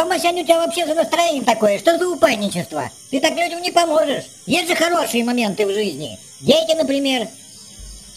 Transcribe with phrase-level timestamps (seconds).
[0.00, 1.78] Что, Масянь, у тебя вообще за настроение такое?
[1.78, 2.88] Что за упадничество?
[3.10, 4.24] Ты так людям не поможешь.
[4.46, 6.18] Есть же хорошие моменты в жизни.
[6.40, 7.28] Дети, например.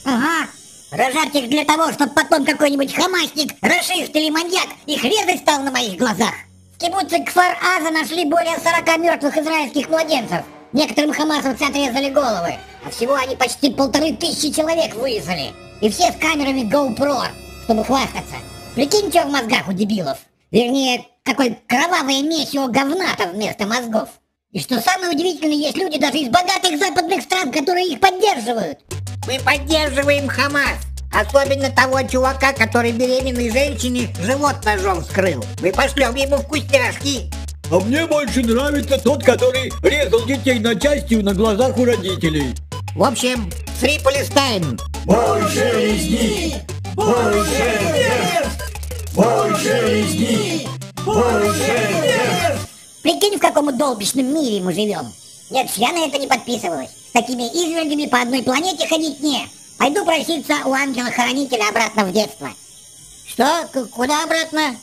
[0.06, 0.48] Ага.
[0.92, 5.72] Рожать их для того, чтобы потом какой-нибудь хамасник, расист или маньяк их резать стал на
[5.72, 6.32] моих глазах.
[6.78, 10.46] В кибуце Кфар-Аза нашли более 40 мертвых израильских младенцев.
[10.72, 12.56] Некоторым хамасовцы отрезали головы,
[12.86, 15.52] а всего они почти полторы тысячи человек вырезали.
[15.82, 17.26] И все с камерами GoPro,
[17.66, 18.36] чтобы хвастаться.
[18.74, 20.20] Прикинь, что в мозгах у дебилов.
[20.50, 24.10] Вернее, какое кровавое месиво говна-то вместо мозгов.
[24.52, 28.80] И что самое удивительное, есть люди даже из богатых западных стран, которые их поддерживают.
[29.26, 30.78] Мы поддерживаем Хамас.
[31.12, 35.44] Особенно того чувака, который беременной женщине живот ножом вскрыл.
[35.62, 37.32] Мы пошлем ему вкусняшки.
[37.72, 42.56] А мне больше нравится тот, который резал детей на части на глазах у родителей.
[42.96, 43.50] В общем,
[43.82, 44.80] Free Palestine.
[45.06, 46.56] Больше резни!
[46.96, 48.48] Больше вверх!
[49.16, 50.73] Больше резни!
[51.06, 52.60] Больше!
[53.02, 55.12] Прикинь, в каком долбищном мире мы живем.
[55.50, 56.90] Нет, я на это не подписывалась.
[57.10, 59.48] С такими извердями по одной планете ходить не.
[59.78, 62.50] Пойду проситься у ангела-хранителя обратно в детство.
[63.28, 63.68] Что?
[63.72, 64.76] К куда обратно?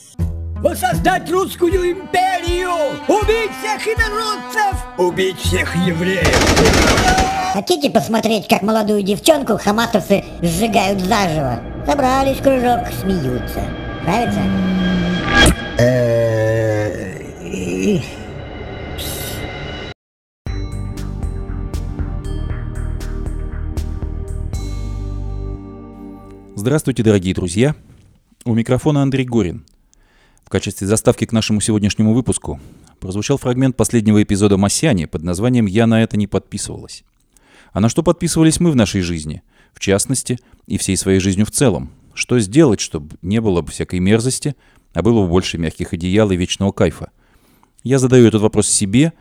[0.61, 2.71] Воссоздать русскую империю!
[3.09, 4.77] Убить всех инородцев!
[4.99, 7.55] Убить всех евреев!
[7.55, 11.61] Хотите посмотреть, как молодую девчонку хамасовцы сжигают заживо?
[11.87, 13.63] Собрались в кружок, смеются.
[14.03, 14.41] Нравится?
[26.61, 27.75] Здравствуйте, дорогие друзья!
[28.45, 29.65] У микрофона Андрей Горин.
[30.45, 32.61] В качестве заставки к нашему сегодняшнему выпуску
[32.99, 37.03] прозвучал фрагмент последнего эпизода «Масяни» под названием «Я на это не подписывалась».
[37.73, 41.51] А на что подписывались мы в нашей жизни, в частности, и всей своей жизнью в
[41.51, 41.93] целом?
[42.13, 44.55] Что сделать, чтобы не было бы всякой мерзости,
[44.93, 47.11] а было бы больше мягких одеял и вечного кайфа?
[47.83, 49.13] Я задаю этот вопрос себе,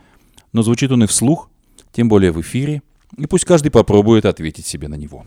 [0.51, 1.49] но звучит он и вслух,
[1.91, 2.81] тем более в эфире,
[3.17, 5.25] и пусть каждый попробует ответить себе на него.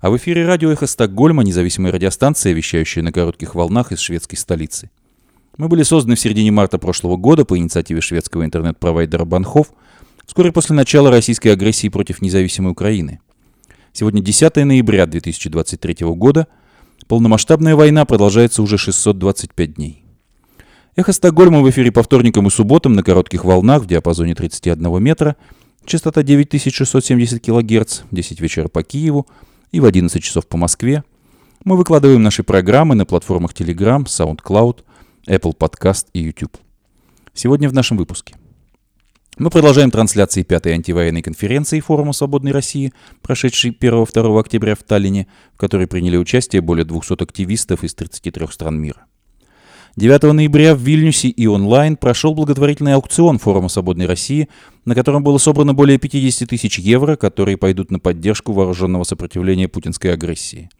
[0.00, 4.90] А в эфире радио «Эхо Стокгольма», независимая радиостанция, вещающая на коротких волнах из шведской столицы.
[5.56, 9.72] Мы были созданы в середине марта прошлого года по инициативе шведского интернет-провайдера Банхов,
[10.26, 13.20] вскоре после начала российской агрессии против независимой Украины.
[13.92, 16.46] Сегодня 10 ноября 2023 года.
[17.08, 20.02] Полномасштабная война продолжается уже 625 дней.
[20.96, 25.36] Эхо Стокгольма в эфире по вторникам и субботам на коротких волнах в диапазоне 31 метра,
[25.84, 29.26] частота 9670 кГц, 10 вечера по Киеву
[29.70, 31.04] и в 11 часов по Москве.
[31.64, 34.82] Мы выкладываем наши программы на платформах Telegram, SoundCloud,
[35.28, 36.56] Apple Podcast и YouTube.
[37.34, 38.34] Сегодня в нашем выпуске.
[39.38, 45.58] Мы продолжаем трансляции пятой антивоенной конференции Форума Свободной России, прошедшей 1-2 октября в Таллине, в
[45.58, 49.04] которой приняли участие более 200 активистов из 33 стран мира.
[49.96, 54.48] 9 ноября в Вильнюсе и онлайн прошел благотворительный аукцион Форума Свободной России,
[54.86, 60.14] на котором было собрано более 50 тысяч евро, которые пойдут на поддержку вооруженного сопротивления путинской
[60.14, 60.70] агрессии.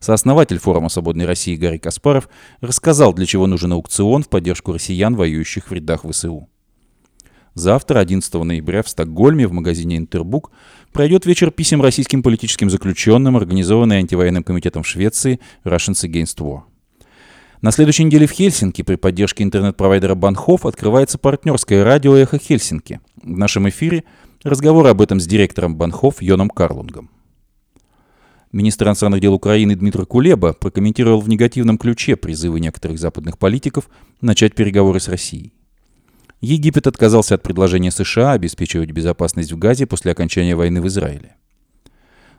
[0.00, 2.28] Сооснователь Форума Свободной России Гарри Каспаров
[2.60, 6.50] рассказал, для чего нужен аукцион в поддержку россиян, воюющих в рядах ВСУ.
[7.54, 10.50] Завтра, 11 ноября, в Стокгольме в магазине «Интербук»
[10.92, 16.62] пройдет вечер писем российским политическим заключенным, организованный антивоенным комитетом Швеции Russians Against War.
[17.62, 23.00] На следующей неделе в Хельсинки при поддержке интернет-провайдера Банхов открывается партнерское радио «Эхо Хельсинки».
[23.22, 24.02] В нашем эфире
[24.42, 27.08] разговор об этом с директором Банхов Йоном Карлунгом.
[28.50, 33.88] Министр иностранных дел Украины Дмитрий Кулеба прокомментировал в негативном ключе призывы некоторых западных политиков
[34.20, 35.54] начать переговоры с Россией.
[36.44, 41.36] Египет отказался от предложения США обеспечивать безопасность в Газе после окончания войны в Израиле.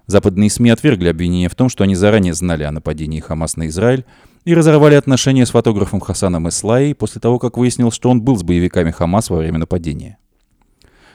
[0.06, 4.06] Западные СМИ отвергли обвинение в том, что они заранее знали о нападении Хамас на Израиль
[4.44, 8.44] и разорвали отношения с фотографом Хасаном Эслаей после того, как выяснилось, что он был с
[8.44, 10.20] боевиками Хамас во время нападения.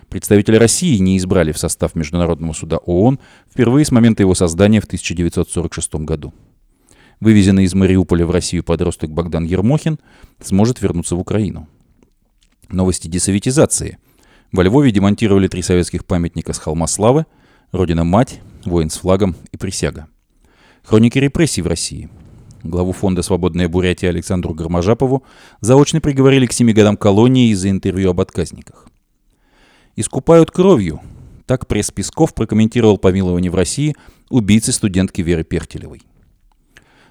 [0.08, 4.86] Представители России не избрали в состав Международного суда ООН впервые с момента его создания в
[4.86, 6.34] 1946 году.
[7.20, 10.00] Вывезенный из Мариуполя в Россию подросток Богдан Ермохин
[10.40, 11.68] сможет вернуться в Украину.
[12.72, 13.98] Новости десоветизации.
[14.52, 17.26] Во Львове демонтировали три советских памятника с холма славы,
[17.72, 20.08] Родина-мать, воин с флагом и присяга.
[20.82, 22.08] Хроники репрессий в России.
[22.62, 25.24] Главу фонда «Свободная Бурятия» Александру Гарможапову
[25.60, 28.88] заочно приговорили к семи годам колонии из-за интервью об отказниках.
[29.96, 31.00] «Искупают кровью»,
[31.46, 33.96] так пресс Песков прокомментировал помилование в России
[34.28, 36.02] убийцы студентки Веры Пертелевой.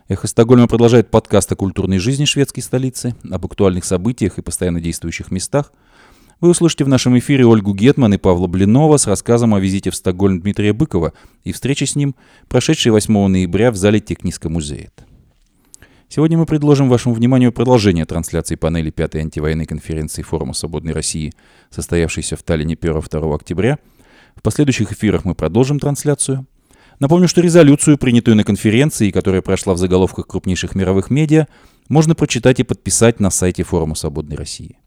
[0.09, 5.29] Эхо Стокгольма продолжает подкаст о культурной жизни шведской столицы, об актуальных событиях и постоянно действующих
[5.29, 5.71] местах.
[6.41, 9.95] Вы услышите в нашем эфире Ольгу Гетман и Павла Блинова с рассказом о визите в
[9.95, 11.13] Стокгольм Дмитрия Быкова
[11.43, 12.15] и встрече с ним,
[12.47, 14.89] прошедшей 8 ноября в зале Технического музея.
[16.07, 21.33] Сегодня мы предложим вашему вниманию продолжение трансляции панели пятой антивоенной конференции Форума Свободной России,
[21.69, 23.77] состоявшейся в Таллине 1-2 октября.
[24.35, 26.47] В последующих эфирах мы продолжим трансляцию.
[26.99, 31.47] Напомню, что резолюцию, принятую на конференции, которая прошла в заголовках крупнейших мировых медиа,
[31.87, 34.77] можно прочитать и подписать на сайте Форума Свободной России.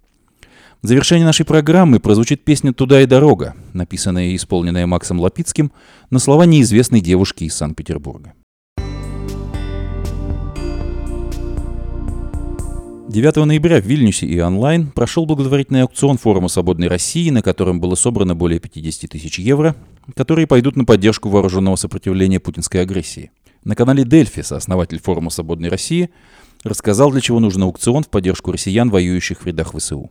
[0.82, 5.72] В завершении нашей программы прозвучит песня «Туда и дорога», написанная и исполненная Максом Лапицким
[6.10, 8.34] на слова неизвестной девушки из Санкт-Петербурга.
[13.12, 17.94] 9 ноября в Вильнюсе и онлайн прошел благотворительный аукцион форума «Свободной России», на котором было
[17.94, 19.76] собрано более 50 тысяч евро,
[20.16, 23.30] которые пойдут на поддержку вооруженного сопротивления путинской агрессии.
[23.64, 26.08] На канале Дельфи сооснователь форума «Свободной России»
[26.64, 30.10] рассказал, для чего нужен аукцион в поддержку россиян, воюющих в рядах ВСУ.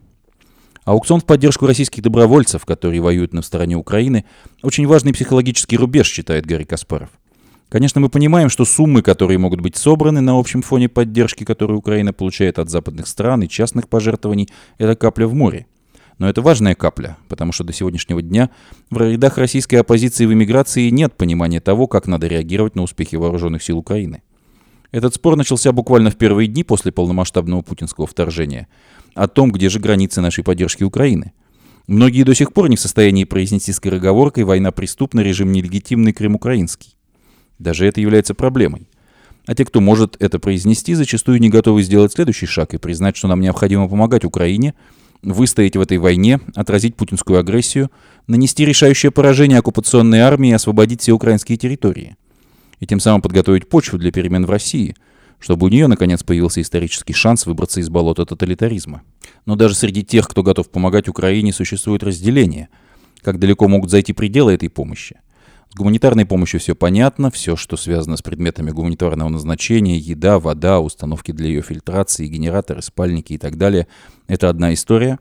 [0.85, 4.25] Аукцион в поддержку российских добровольцев, которые воюют на стороне Украины,
[4.61, 7.09] очень важный психологический рубеж, считает Гарри Каспаров.
[7.71, 12.11] Конечно, мы понимаем, что суммы, которые могут быть собраны на общем фоне поддержки, которую Украина
[12.11, 15.67] получает от западных стран и частных пожертвований, это капля в море.
[16.17, 18.49] Но это важная капля, потому что до сегодняшнего дня
[18.89, 23.63] в рядах российской оппозиции в эмиграции нет понимания того, как надо реагировать на успехи вооруженных
[23.63, 24.21] сил Украины.
[24.91, 28.67] Этот спор начался буквально в первые дни после полномасштабного путинского вторжения
[29.15, 31.31] о том, где же границы нашей поддержки Украины.
[31.87, 36.97] Многие до сих пор не в состоянии произнести скороговоркой «война преступна, режим нелегитимный, Крым украинский».
[37.61, 38.87] Даже это является проблемой.
[39.45, 43.27] А те, кто может это произнести, зачастую не готовы сделать следующий шаг и признать, что
[43.27, 44.73] нам необходимо помогать Украине,
[45.21, 47.91] выстоять в этой войне, отразить путинскую агрессию,
[48.27, 52.15] нанести решающее поражение оккупационной армии и освободить все украинские территории.
[52.79, 54.95] И тем самым подготовить почву для перемен в России,
[55.39, 59.03] чтобы у нее, наконец, появился исторический шанс выбраться из болота тоталитаризма.
[59.45, 62.69] Но даже среди тех, кто готов помогать Украине, существует разделение.
[63.21, 65.19] Как далеко могут зайти пределы этой помощи–
[65.71, 71.31] с гуманитарной помощью все понятно, все, что связано с предметами гуманитарного назначения, еда, вода, установки
[71.31, 73.87] для ее фильтрации, генераторы, спальники и так далее,
[74.27, 75.17] это одна история.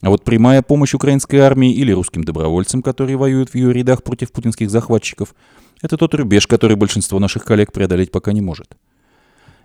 [0.00, 4.32] А вот прямая помощь украинской армии или русским добровольцам, которые воюют в ее рядах против
[4.32, 5.36] путинских захватчиков,
[5.82, 8.76] это тот рубеж, который большинство наших коллег преодолеть пока не может.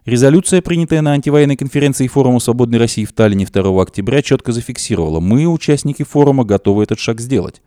[0.05, 5.47] Резолюция, принятая на антивоенной конференции форума «Свободной России» в Таллине 2 октября, четко зафиксировала, мы,
[5.47, 7.63] участники форума, готовы этот шаг сделать.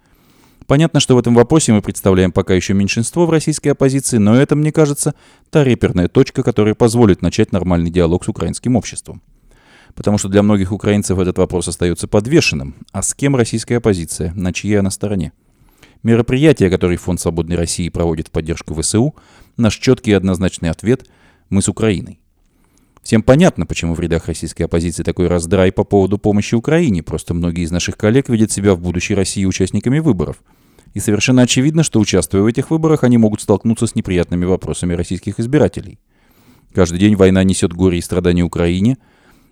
[0.71, 4.55] Понятно, что в этом вопросе мы представляем пока еще меньшинство в российской оппозиции, но это,
[4.55, 5.17] мне кажется,
[5.51, 9.21] та реперная точка, которая позволит начать нормальный диалог с украинским обществом.
[9.97, 12.77] Потому что для многих украинцев этот вопрос остается подвешенным.
[12.93, 14.33] А с кем российская оппозиция?
[14.35, 15.33] На чьей она стороне?
[16.05, 19.17] Мероприятия, которые Фонд Свободной России проводит в поддержку ВСУ,
[19.57, 21.05] наш четкий и однозначный ответ–
[21.49, 22.21] мы с Украиной.
[23.03, 27.65] Всем понятно, почему в рядах российской оппозиции такой раздрай по поводу помощи Украине, просто многие
[27.65, 30.37] из наших коллег видят себя в будущей России участниками выборов–
[30.95, 35.39] и совершенно очевидно, что участвуя в этих выборах, они могут столкнуться с неприятными вопросами российских
[35.39, 35.99] избирателей.
[36.75, 38.99] Каждый день война несет горе и страдания Украине,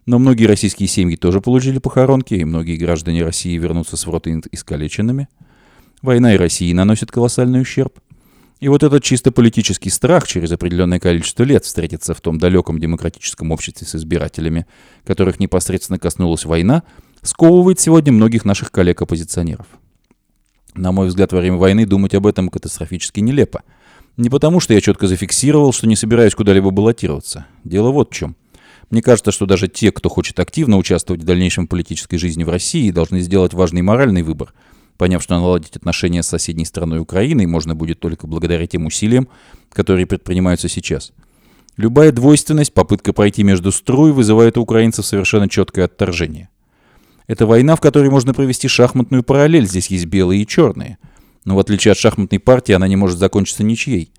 [0.07, 5.29] но многие российские семьи тоже получили похоронки, и многие граждане России вернутся с фронта искалеченными.
[6.03, 7.99] Война и России наносят колоссальный ущерб.
[8.61, 13.53] И вот этот чисто политический страх через определенное количество лет встретиться в том далеком демократическом
[13.53, 14.67] обществе с избирателями,
[15.05, 16.83] которых непосредственно коснулась война,
[17.23, 19.67] сковывает сегодня многих наших коллег-оппозиционеров.
[20.79, 23.63] На мой взгляд, во время войны думать об этом катастрофически нелепо.
[24.17, 27.47] Не потому, что я четко зафиксировал, что не собираюсь куда-либо баллотироваться.
[27.65, 28.37] Дело вот в чем.
[28.89, 32.93] Мне кажется, что даже те, кто хочет активно участвовать в дальнейшем политической жизни в России,
[32.93, 34.55] должны сделать важный моральный выбор,
[34.97, 39.27] поняв, что наладить отношения с соседней страной Украиной можно будет только благодаря тем усилиям,
[39.71, 41.13] которые предпринимаются сейчас.
[41.77, 46.49] Любая двойственность, попытка пройти между струй вызывает у украинцев совершенно четкое отторжение.
[47.29, 49.67] Это война, в которой можно провести шахматную параллель.
[49.67, 50.99] Здесь есть белые и черные.
[51.45, 54.11] Но в отличие от шахматной партии, она не может закончиться ничьей.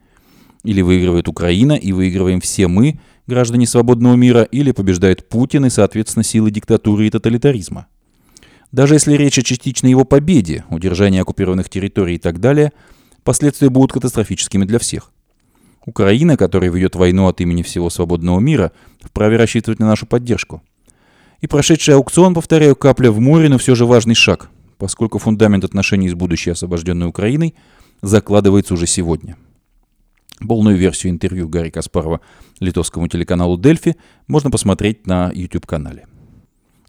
[0.63, 6.23] Или выигрывает Украина, и выигрываем все мы, граждане свободного мира, или побеждает Путин и, соответственно,
[6.23, 7.87] силы диктатуры и тоталитаризма.
[8.71, 12.71] Даже если речь о частичной его победе, удержании оккупированных территорий и так далее,
[13.23, 15.11] последствия будут катастрофическими для всех.
[15.85, 20.61] Украина, которая ведет войну от имени всего свободного мира, вправе рассчитывать на нашу поддержку.
[21.41, 26.09] И прошедший аукцион, повторяю, капля в море, но все же важный шаг, поскольку фундамент отношений
[26.09, 27.55] с будущей освобожденной Украиной
[28.01, 29.37] закладывается уже сегодня.
[30.45, 32.21] Полную версию интервью Гарри Каспарова
[32.59, 33.95] литовскому телеканалу «Дельфи»
[34.27, 36.07] можно посмотреть на YouTube-канале.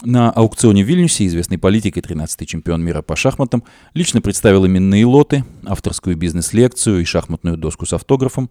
[0.03, 5.05] На аукционе в Вильнюсе известный политик и 13-й чемпион мира по шахматам лично представил именные
[5.05, 8.51] лоты, авторскую бизнес-лекцию и шахматную доску с автографом.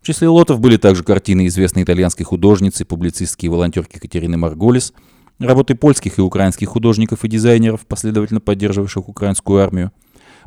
[0.00, 4.92] В числе лотов были также картины известной итальянской художницы, публицистки и волонтерки Катерины Марголис–
[5.38, 9.92] работы польских и украинских художников и дизайнеров, последовательно поддерживавших украинскую армию,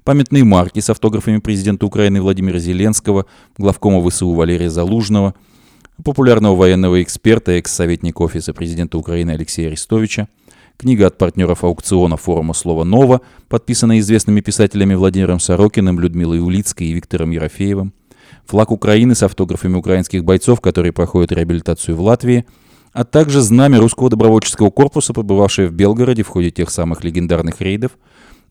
[0.04, 3.26] памятные марки с автографами президента Украины Владимира Зеленского,
[3.58, 5.36] главкома ВСУ Валерия Залужного,
[6.04, 10.28] популярного военного эксперта, экс-советника Офиса президента Украины Алексея Арестовича,
[10.78, 16.94] книга от партнеров аукциона форума «Слово ново», подписанная известными писателями Владимиром Сорокиным, Людмилой Улицкой и
[16.94, 17.94] Виктором Ерофеевым,
[18.46, 22.46] флаг Украины с автографами украинских бойцов, которые проходят реабилитацию в Латвии,
[22.94, 27.92] а также знамя русского добровольческого корпуса, побывавшее в Белгороде в ходе тех самых легендарных рейдов,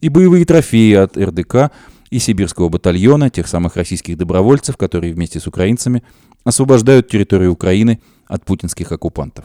[0.00, 1.73] и боевые трофеи от РДК
[2.11, 6.02] и Сибирского батальона, тех самых российских добровольцев, которые вместе с украинцами
[6.45, 9.45] освобождают территорию Украины от путинских оккупантов.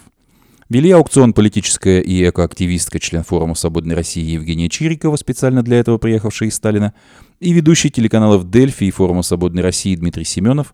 [0.70, 6.50] Вели аукцион политическая и экоактивистка, член форума «Свободной России» Евгения Чирикова, специально для этого приехавшая
[6.50, 6.94] из Сталина,
[7.40, 10.74] и ведущий телеканалов «Дельфи» и форума «Свободной России» Дмитрий Семенов,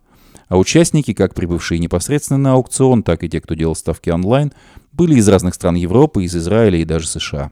[0.50, 4.52] а участники, как прибывшие непосредственно на аукцион, так и те, кто делал ставки онлайн,
[4.92, 7.50] были из разных стран Европы, из Израиля и даже США.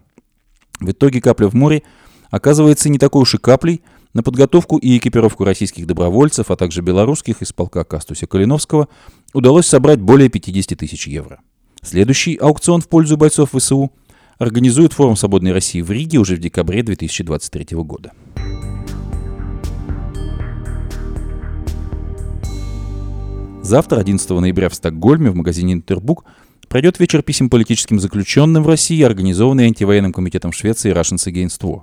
[0.81, 1.83] В итоге капля в море
[2.31, 3.81] оказывается не такой уж и каплей–
[4.15, 8.89] на подготовку и экипировку российских добровольцев, а также белорусских из полка Кастуся Калиновского
[9.33, 11.41] удалось собрать более 50 тысяч евро.
[11.83, 13.93] Следующий аукцион в пользу бойцов ВСУ
[14.39, 18.13] организует форум «Свободной России» в Риге уже в декабре 2023 года.
[23.69, 26.25] Завтра, 11 ноября в Стокгольме, в магазине «Интербук»,
[26.69, 31.83] пройдет вечер писем политическим заключенным в России, организованный антивоенным комитетом Швеции Russians Against War.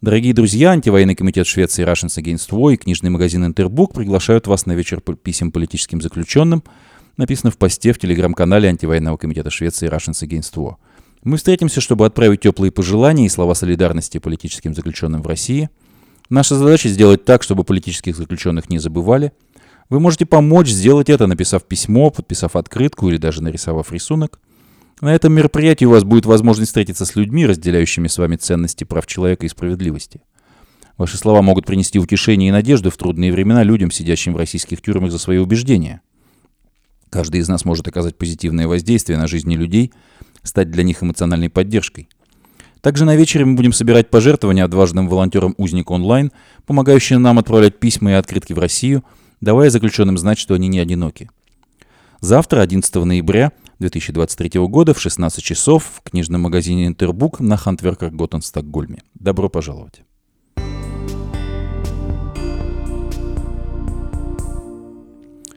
[0.00, 4.72] Дорогие друзья, антивоенный комитет Швеции Russians Against War и книжный магазин Интербук приглашают вас на
[4.72, 6.64] вечер писем политическим заключенным,
[7.18, 10.76] написано в посте в телеграм-канале антивоенного комитета Швеции Russians Against War.
[11.22, 15.68] Мы встретимся, чтобы отправить теплые пожелания и слова солидарности политическим заключенным в России.
[16.30, 19.32] Наша задача сделать так, чтобы политических заключенных не забывали.
[19.88, 24.40] Вы можете помочь сделать это, написав письмо, подписав открытку или даже нарисовав рисунок–
[25.02, 29.04] на этом мероприятии у вас будет возможность встретиться с людьми, разделяющими с вами ценности прав
[29.04, 30.22] человека и справедливости.
[30.96, 35.10] Ваши слова могут принести утешение и надежду в трудные времена людям, сидящим в российских тюрьмах
[35.10, 36.02] за свои убеждения.
[37.10, 39.92] Каждый из нас может оказать позитивное воздействие на жизни людей,
[40.44, 42.08] стать для них эмоциональной поддержкой.
[42.80, 46.30] Также на вечере мы будем собирать пожертвования отважным волонтерам «Узник онлайн»,
[46.64, 49.02] помогающим нам отправлять письма и открытки в Россию,
[49.42, 51.28] давая заключенным знать, что они не одиноки.
[52.20, 58.40] Завтра, 11 ноября, 2023 года в 16 часов в книжном магазине Интербук на Хантверках Готтен
[58.40, 59.02] в Стокгольме.
[59.14, 60.02] Добро пожаловать!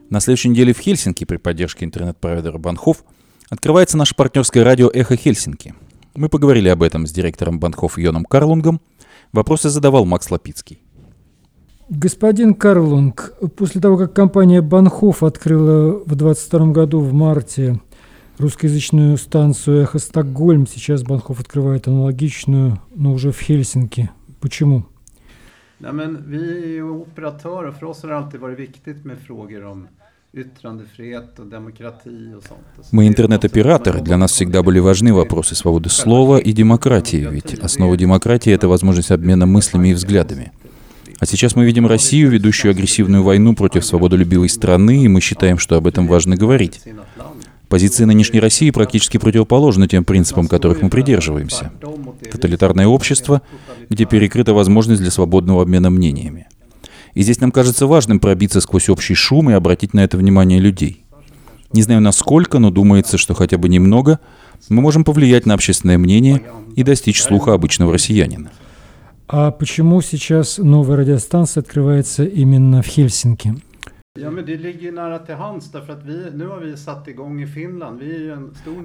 [0.10, 3.04] На следующей неделе в Хельсинки при поддержке интернет-провайдера Банхов
[3.50, 5.75] открывается наше партнерское радио «Эхо Хельсинки».
[6.15, 8.82] Мы поговорили об этом с директором Банхов Йоном Карлунгом.
[9.34, 10.85] Вопросы задавал Макс Лапицкий.
[11.89, 17.80] Господин Карлунг, после того, как компания Банхов открыла в 22 году в марте
[18.39, 20.65] русскоязычную станцию «Эхо Стокгольм».
[20.65, 24.10] Сейчас Банхов открывает аналогичную, но уже в Хельсинки.
[24.42, 24.86] Почему?
[25.80, 27.72] Nej, men vi är operatörer.
[27.72, 29.88] För oss har det alltid varit viktigt med frågor om
[32.92, 38.51] мы интернет-операторы, для нас всегда были важны вопросы свободы слова и демократии, ведь основа демократии—
[38.54, 40.51] это возможность обмена мыслями и взглядами.
[41.19, 45.77] А сейчас мы видим Россию, ведущую агрессивную войну против свободолюбивой страны, и мы считаем, что
[45.77, 46.81] об этом важно говорить.
[47.69, 51.72] Позиции нынешней России практически противоположны тем принципам, которых мы придерживаемся.
[52.31, 53.41] Тоталитарное общество,
[53.89, 56.48] где перекрыта возможность для свободного обмена мнениями.
[57.13, 61.03] И здесь нам кажется важным пробиться сквозь общий шум и обратить на это внимание людей.
[61.72, 64.19] Не знаю насколько, но думается, что хотя бы немного
[64.69, 66.41] мы можем повлиять на общественное мнение
[66.75, 68.51] и достичь слуха обычного россиянина.
[69.27, 73.55] А почему сейчас новая радиостанция открывается именно в Хельсинки?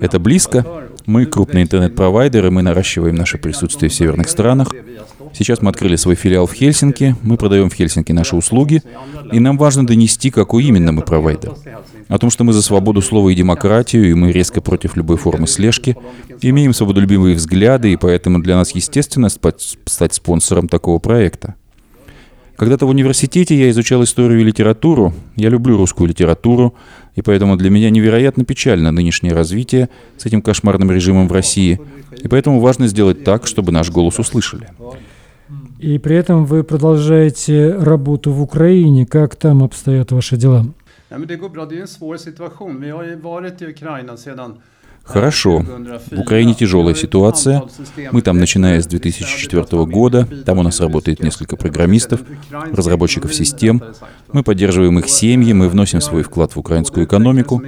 [0.01, 0.67] Это близко.
[1.07, 4.75] Мы крупный интернет-провайдер, и мы наращиваем наше присутствие в северных странах.
[5.33, 8.83] Сейчас мы открыли свой филиал в Хельсинки, мы продаем в Хельсинки наши услуги,
[9.31, 11.55] и нам важно донести, какой именно мы провайдер.
[12.09, 15.47] О том, что мы за свободу слова и демократию, и мы резко против любой формы
[15.47, 15.97] слежки,
[16.41, 21.55] имеем свободолюбивые взгляды, и поэтому для нас естественно стать спонсором такого проекта.
[22.61, 25.15] Когда-то в университете я изучал историю и литературу.
[25.35, 26.75] Я люблю русскую литературу,
[27.15, 29.89] и поэтому для меня невероятно печально нынешнее развитие
[30.19, 31.81] с этим кошмарным режимом в России.
[32.23, 34.69] И поэтому важно сделать так, чтобы наш голос услышали.
[35.79, 39.07] И при этом вы продолжаете работу в Украине.
[39.07, 40.67] Как там обстоят ваши дела?
[41.11, 41.65] Ja, men det går bra.
[41.65, 42.81] Det är en svår situation.
[42.81, 44.55] Vi har ju varit i Ukraina sedan
[45.05, 45.65] Хорошо.
[46.11, 47.63] В Украине тяжелая ситуация.
[48.13, 52.21] Мы там, начиная с 2004 года, там у нас работает несколько программистов,
[52.73, 53.83] разработчиков систем.
[54.33, 57.63] Мы поддерживаем их семьи, мы вносим свой вклад в украинскую экономику.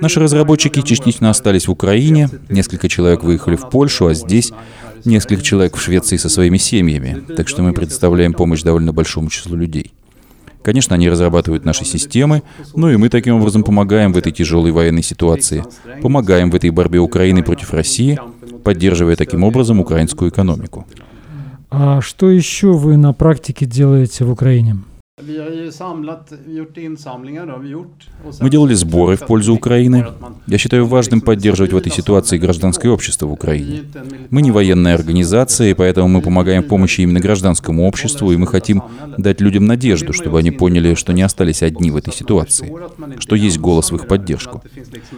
[0.00, 4.52] Наши разработчики частично остались в Украине, несколько человек выехали в Польшу, а здесь
[5.04, 7.22] несколько человек в Швеции со своими семьями.
[7.36, 9.92] Так что мы предоставляем помощь довольно большому числу людей.
[10.68, 12.42] Конечно, они разрабатывают наши системы,
[12.74, 15.64] ну и мы таким образом помогаем в этой тяжелой военной ситуации,
[16.02, 18.20] помогаем в этой борьбе Украины против России,
[18.64, 20.86] поддерживая таким образом украинскую экономику.
[21.70, 24.76] А что еще вы на практике делаете в Украине?
[28.40, 30.06] Мы делали сборы в пользу Украины.
[30.46, 33.82] Я считаю важным поддерживать в этой ситуации гражданское общество в Украине.
[34.30, 38.82] Мы не военная организация, и поэтому мы помогаем помощи именно гражданскому обществу, и мы хотим
[39.16, 42.72] дать людям надежду, чтобы они поняли, что не остались одни в этой ситуации,
[43.18, 44.62] что есть голос в их поддержку.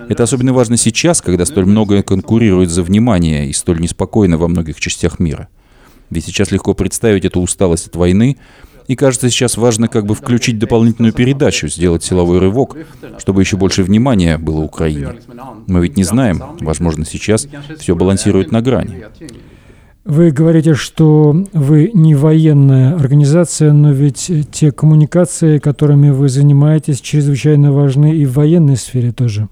[0.08, 4.80] Это особенно важно сейчас, когда столь многое конкурирует за внимание и столь неспокойно во многих
[4.80, 5.48] частях мира.
[6.10, 8.36] Ведь сейчас легко представить эту усталость от войны,
[8.90, 12.76] и кажется, сейчас важно как бы включить дополнительную передачу, сделать силовой рывок,
[13.18, 15.14] чтобы еще больше внимания было Украине.
[15.68, 17.46] Мы ведь не знаем, возможно, сейчас
[17.78, 19.04] все балансирует на грани.
[20.04, 27.70] Вы говорите, что вы не военная организация, но ведь те коммуникации, которыми вы занимаетесь, чрезвычайно
[27.70, 29.48] важны и в военной сфере тоже.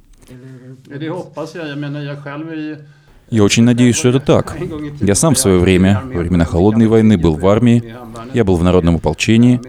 [3.31, 4.57] Я очень надеюсь, что это так.
[5.01, 7.95] Я сам в свое время, во времена Холодной войны, был в армии.
[8.33, 9.61] Я был в народном ополчении.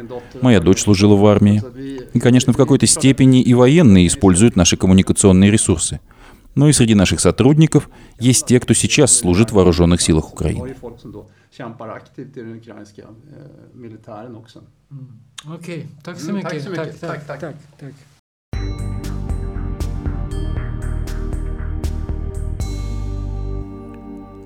[0.42, 1.62] Моя дочь служила в армии.
[2.14, 6.00] И, конечно, в какой-то степени и военные используют наши коммуникационные ресурсы.
[6.56, 7.90] Но и среди наших сотрудников
[8.20, 10.76] есть те, кто сейчас служит в вооруженных силах Украины.
[15.46, 16.18] Окей, так.
[17.00, 17.40] Так, так,
[17.80, 17.94] так,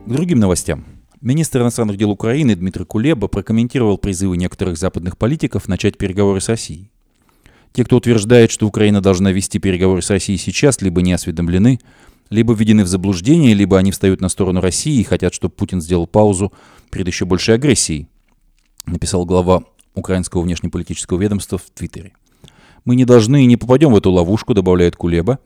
[0.06, 0.84] К другим новостям.
[1.22, 6.92] Министр иностранных дел Украины Дмитрий Кулеба прокомментировал призывы некоторых западных политиков начать переговоры с Россией.
[7.72, 11.80] Те, кто утверждает, что Украина должна вести переговоры с Россией сейчас, либо не осведомлены,
[12.30, 16.06] либо введены в заблуждение, либо они встают на сторону России и хотят, чтобы Путин сделал
[16.06, 16.52] паузу
[16.92, 18.10] перед еще большей агрессией,
[18.86, 19.64] написал глава
[19.96, 22.12] украинского внешнеполитического ведомства в Твиттере.
[22.84, 25.40] Мы не должны и не попадем в эту ловушку, добавляет Кулеба,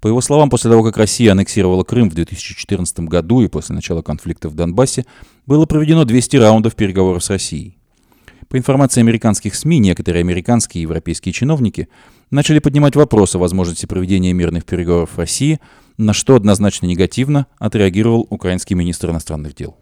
[0.00, 4.00] по его словам, после того, как Россия аннексировала Крым в 2014 году и после начала
[4.00, 5.04] конфликта в Донбассе,
[5.46, 7.76] было проведено 200 раундов переговоров с Россией.
[8.48, 11.88] По информации американских СМИ, некоторые американские и европейские чиновники
[12.30, 15.60] начали поднимать вопрос о возможности проведения мирных переговоров в России,
[15.98, 19.76] на что однозначно негативно отреагировал украинский министр иностранных дел.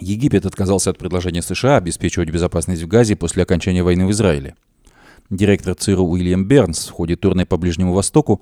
[0.00, 4.54] Египет отказался от предложения США обеспечивать безопасность в Газе после окончания войны в Израиле–
[5.36, 8.40] Директор ЦРУ Уильям Бернс в ходе турне по Ближнему Востоку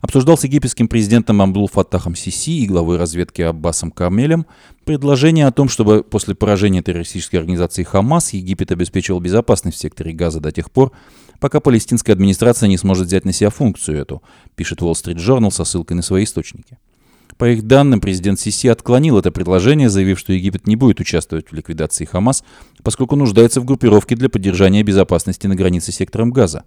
[0.00, 4.46] обсуждал с египетским президентом Амбул Фаттахом Сиси и главой разведки Аббасом Кармелем
[4.84, 10.40] предложение о том, чтобы после поражения террористической организации Хамас Египет обеспечивал безопасность в секторе Газа
[10.40, 10.90] до тех пор,
[11.38, 14.22] пока палестинская администрация не сможет взять на себя функцию эту,
[14.56, 16.78] пишет Wall Street Journal со ссылкой на свои источники.
[17.38, 21.54] По их данным, президент Сиси отклонил это предложение, заявив, что Египет не будет участвовать в
[21.54, 22.44] ликвидации Хамас,
[22.82, 26.64] поскольку нуждается в группировке для поддержания безопасности на границе с сектором Газа.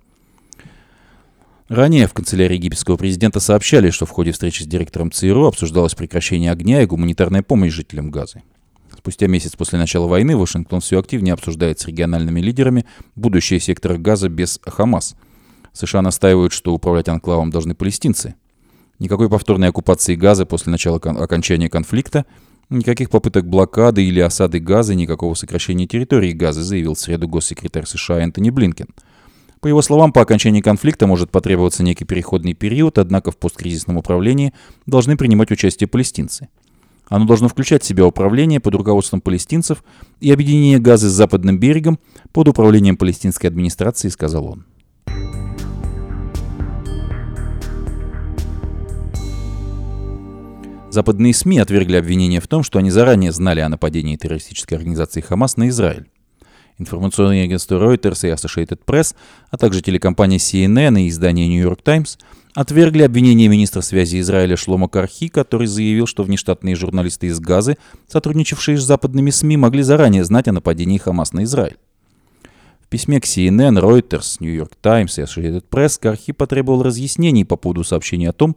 [1.68, 6.52] Ранее в канцелярии египетского президента сообщали, что в ходе встречи с директором ЦРУ обсуждалось прекращение
[6.52, 8.44] огня и гуманитарная помощь жителям Газы.
[8.96, 14.30] Спустя месяц после начала войны Вашингтон все активнее обсуждает с региональными лидерами будущее сектора Газа
[14.30, 15.16] без Хамас.
[15.74, 18.36] США настаивают, что управлять анклавом должны палестинцы–
[19.00, 22.26] Никакой повторной оккупации Газа после начала кон- окончания конфликта,
[22.70, 28.20] никаких попыток блокады или осады Газа, никакого сокращения территории Газа, заявил в среду госсекретарь США
[28.22, 28.88] Энтони Блинкен.
[29.60, 34.54] По его словам, по окончании конфликта может потребоваться некий переходный период, однако в посткризисном управлении
[34.86, 36.50] должны принимать участие палестинцы.
[37.08, 39.84] Оно должно включать в себя управление под руководством палестинцев
[40.20, 42.00] и объединение Газа с западным берегом
[42.32, 44.66] под управлением палестинской администрации, сказал он.
[50.96, 55.58] Западные СМИ отвергли обвинения в том, что они заранее знали о нападении террористической организации Хамас
[55.58, 56.06] на Израиль.
[56.78, 59.14] Информационные агентства Reuters и Associated Press,
[59.50, 62.18] а также телекомпания CNN и издание New York Times
[62.54, 67.76] отвергли обвинения министра связи Израиля Шлома Кархи, который заявил, что внештатные журналисты из Газы,
[68.08, 71.76] сотрудничавшие с западными СМИ, могли заранее знать о нападении Хамас на Израиль.
[72.80, 77.58] В письме к CNN, Reuters, New York Times и Associated Press Кархи потребовал разъяснений по
[77.58, 78.56] поводу сообщения о том,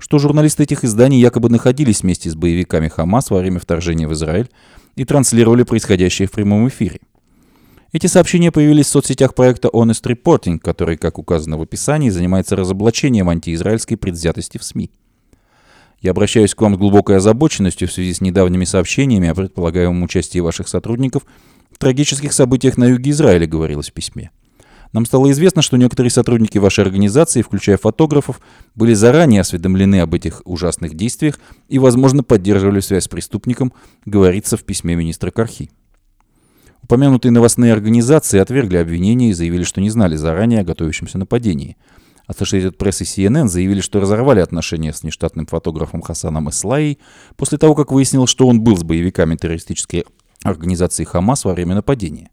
[0.00, 4.48] что журналисты этих изданий якобы находились вместе с боевиками Хамас во время вторжения в Израиль
[4.96, 7.00] и транслировали происходящее в прямом эфире.
[7.92, 13.28] Эти сообщения появились в соцсетях проекта Honest Reporting, который, как указано в описании, занимается разоблачением
[13.28, 14.90] антиизраильской предвзятости в СМИ.
[16.00, 20.38] Я обращаюсь к вам с глубокой озабоченностью в связи с недавними сообщениями о предполагаемом участии
[20.38, 21.24] ваших сотрудников
[21.70, 24.30] в трагических событиях на юге Израиля, говорилось в письме.
[24.92, 28.40] Нам стало известно, что некоторые сотрудники вашей организации, включая фотографов,
[28.74, 33.72] были заранее осведомлены об этих ужасных действиях и, возможно, поддерживали связь с преступником,
[34.04, 35.70] говорится в письме министра Кархи.
[36.82, 41.76] Упомянутые новостные организации отвергли обвинения и заявили, что не знали заранее о готовящемся нападении.
[42.28, 46.98] Associated Press и CNN заявили, что разорвали отношения с нештатным фотографом Хасаном Ислаей
[47.36, 50.04] после того, как выяснилось, что он был с боевиками террористической
[50.42, 52.30] организации Хамас во время нападения.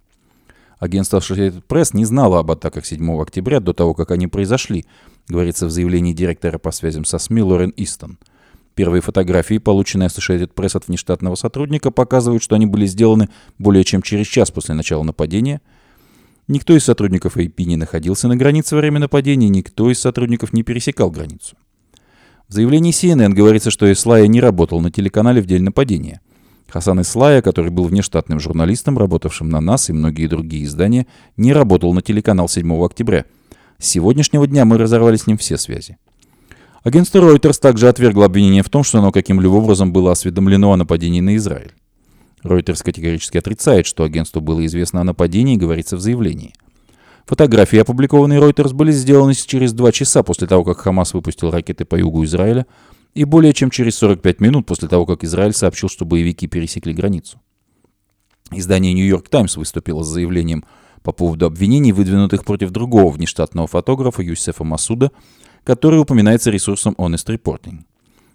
[0.79, 4.85] Агентство Associated Press не знало об атаках 7 октября до того, как они произошли,
[5.27, 8.19] говорится в заявлении директора по связям со СМИ Лорен Истон.
[8.75, 14.03] Первые фотографии, полученные Associated Press от внештатного сотрудника, показывают, что они были сделаны более чем
[14.03, 15.61] через час после начала нападения.
[16.47, 20.61] Никто из сотрудников AP не находился на границе во время нападения, никто из сотрудников не
[20.61, 21.57] пересекал границу.
[22.47, 26.21] В заявлении CNN говорится, что Ислая не работал на телеканале в день нападения.
[26.69, 31.93] Хасан Ислая, который был внештатным журналистом, работавшим на НАС и многие другие издания, не работал
[31.93, 33.25] на телеканал 7 октября.
[33.79, 35.97] С сегодняшнего дня мы разорвали с ним все связи.
[36.83, 41.21] Агентство Reuters также отвергло обвинение в том, что оно каким-либо образом было осведомлено о нападении
[41.21, 41.73] на Израиль.
[42.43, 46.53] Reuters категорически отрицает, что агентству было известно о нападении, говорится в заявлении.
[47.25, 51.95] Фотографии, опубликованные Reuters, были сделаны через два часа после того, как Хамас выпустил ракеты по
[51.95, 52.65] югу Израиля,
[53.17, 57.41] и более чем через 45 минут после того, как Израиль сообщил, что боевики пересекли границу.
[58.51, 60.63] Издание New York Times выступило с заявлением
[61.01, 65.11] по поводу обвинений, выдвинутых против другого внештатного фотографа Юсефа Масуда,
[65.63, 67.85] который упоминается ресурсом Honest Reporting.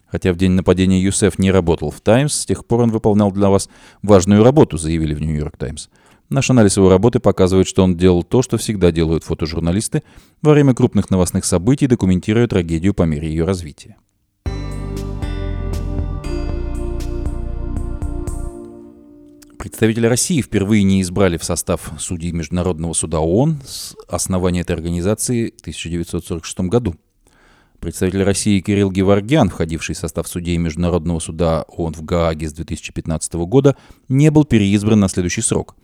[0.09, 3.51] Хотя в день нападения Юсеф не работал в Times, с тех пор он выполнял для
[3.51, 3.69] вас
[4.03, 5.91] важную работу, заявили в New York Times.
[6.29, 10.03] Наш анализ его работы показывает, что он делал то, что всегда делают фотожурналисты
[10.43, 13.97] во время крупных новостных событий, документируя трагедию по мере ее развития.
[19.63, 25.55] Представители России впервые не избрали в состав судей Международного суда ООН с основания этой организации
[25.57, 26.97] в 1946 году.
[27.79, 33.35] Представитель России Кирилл Геворгян, входивший в состав судей Международного суда ООН в Гааге с 2015
[33.35, 33.77] года,
[34.09, 35.77] не был переизбран на следующий срок.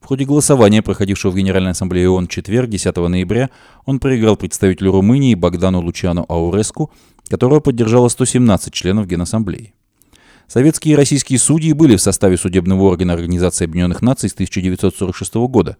[0.00, 3.50] В ходе голосования, проходившего в Генеральной Ассамблее ООН четверг, 10 ноября,
[3.84, 6.90] он проиграл представителю Румынии Богдану Лучану Ауреску,
[7.28, 9.72] которого поддержало 117 членов Генассамблеи.
[10.50, 15.76] Советские и российские судьи были в составе судебного органа Организации Объединенных Наций с 1946 года.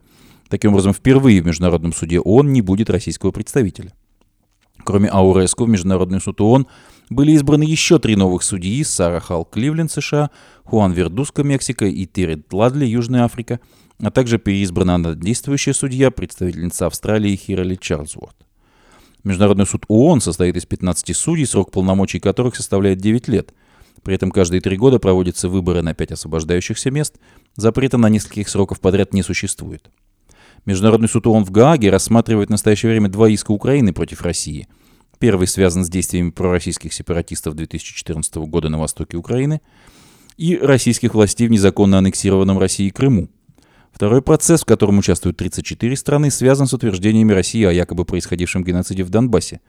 [0.49, 3.93] Таким образом, впервые в Международном суде ООН не будет российского представителя.
[4.85, 6.69] Кроме Ауреску, в Международный суд ООН
[7.09, 10.31] были избраны еще три новых судьи– Сара Халл Кливленд, США,
[10.63, 13.59] Хуан Вердуска, Мексика и Террит Ладли, Южная Африка,
[14.01, 18.37] а также переизбрана действующая судья, представительница Австралии Хирали Чарльзворт.
[19.25, 23.53] Международный суд ООН состоит из 15 судей, срок полномочий которых составляет 9 лет.
[24.03, 27.17] При этом каждые три года проводятся выборы на 5 освобождающихся мест.
[27.57, 29.91] Запрета на нескольких сроков подряд не существует.
[30.67, 34.69] Международный суд ООН в Гааге рассматривает в настоящее время два иска Украины против России.
[35.19, 39.61] Первый связан с действиями пророссийских сепаратистов 2014 года на востоке Украины
[40.37, 43.29] и российских властей в незаконно аннексированном России Крыму.
[43.93, 49.03] Второй процесс, в котором участвуют 34 страны, связан с утверждениями России о якобы происходившем геноциде
[49.05, 49.61] в Донбассе.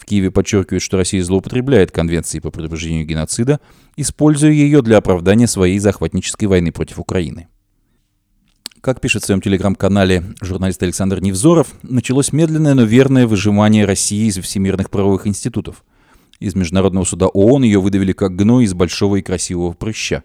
[0.00, 3.60] В Киеве подчеркивают, что Россия злоупотребляет Конвенцией по предупреждению геноцида,
[3.96, 7.48] используя ее для оправдания своей захватнической войны против Украины.
[8.80, 14.38] Как пишет в своем телеграм-канале журналист Александр Невзоров, началось медленное, но верное выжимание России из
[14.38, 15.84] всемирных правовых институтов.
[16.38, 20.24] Из Международного суда ООН ее выдавили как гной из большого и красивого прыща.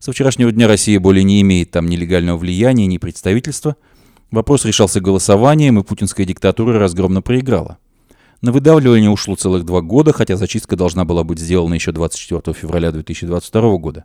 [0.00, 3.76] Со вчерашнего дня Россия более не имеет там ни легального влияния, ни представительства.
[4.30, 7.78] Вопрос решался голосованием, и путинская диктатура разгромно проиграла.
[8.40, 12.92] На выдавливание ушло целых два года, хотя зачистка должна была быть сделана еще 24 февраля
[12.92, 14.04] 2022 года.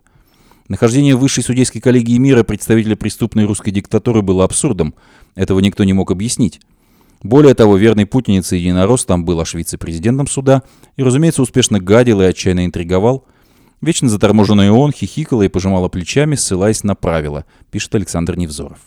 [0.68, 4.94] Нахождение высшей судейской коллегии мира представителя преступной русской диктатуры было абсурдом.
[5.36, 6.60] Этого никто не мог объяснить.
[7.22, 10.62] Более того, верный путиница единорос там был аж вице-президентом суда
[10.96, 13.26] и, разумеется, успешно гадил и отчаянно интриговал.
[13.80, 18.78] Вечно заторможенный он хихикала и пожимала плечами, ссылаясь на правила, пишет Александр Невзоров.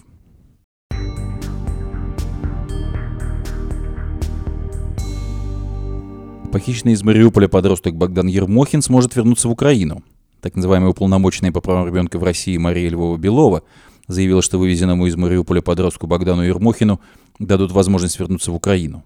[6.58, 10.04] Похищенный из Мариуполя подросток Богдан Ермохин сможет вернуться в Украину.
[10.41, 13.62] Так называемая уполномоченная по правам ребенка в России Мария Львова-Белова
[14.08, 17.00] заявила, что вывезенному из Мариуполя подростку Богдану Ермохину
[17.38, 19.04] дадут возможность вернуться в Украину.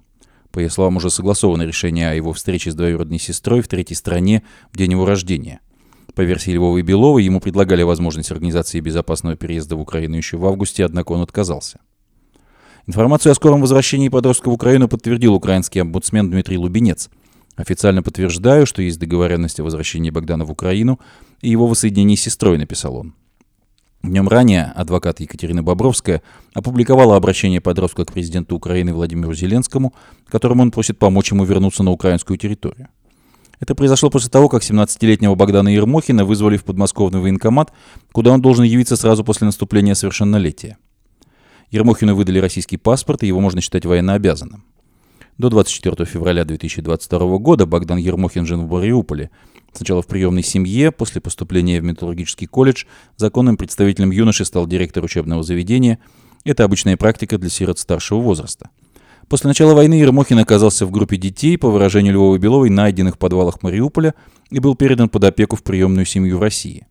[0.53, 4.43] По ее словам, уже согласовано решение о его встрече с двоюродной сестрой в третьей стране
[4.71, 5.59] в день его рождения.
[6.15, 10.45] По версии Львова и Белова, ему предлагали возможность организации безопасного переезда в Украину еще в
[10.45, 11.81] августе, однако он отказался.
[12.87, 17.09] Информацию о скором возвращении подростка в Украину подтвердил украинский омбудсмен Дмитрий Лубенец–
[17.55, 20.99] Официально подтверждаю, что есть договоренность о возвращении Богдана в Украину
[21.41, 23.13] и его воссоединении с сестрой, написал он.
[24.03, 26.23] Днем ранее адвокат Екатерина Бобровская
[26.55, 29.93] опубликовала обращение подростка к президенту Украины Владимиру Зеленскому,
[30.27, 32.87] которым он просит помочь ему вернуться на украинскую территорию.
[33.59, 37.71] Это произошло после того, как 17-летнего Богдана Ермохина вызвали в подмосковный военкомат,
[38.11, 40.77] куда он должен явиться сразу после наступления совершеннолетия.
[41.69, 44.65] Ермохину выдали российский паспорт, и его можно считать военнообязанным.
[45.37, 49.31] До 24 февраля 2022 года Богдан Ермохин жил в Мариуполе.
[49.73, 52.85] Сначала в приемной семье, после поступления в металлургический колледж,
[53.17, 55.99] законным представителем юноши стал директор учебного заведения.
[56.43, 58.69] Это обычная практика для сирот старшего возраста–
[59.31, 63.63] После начала войны Ермохин оказался в группе детей, по выражению Львовой Беловой, найденных в подвалах
[63.63, 64.13] Мариуполя,
[64.49, 66.85] и был передан под опеку в приемную семью в России.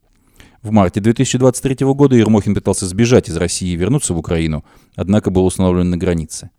[0.62, 4.64] В марте 2023 года Ермохин пытался сбежать из России и вернуться в Украину,
[4.96, 6.50] однако был установлен на границе.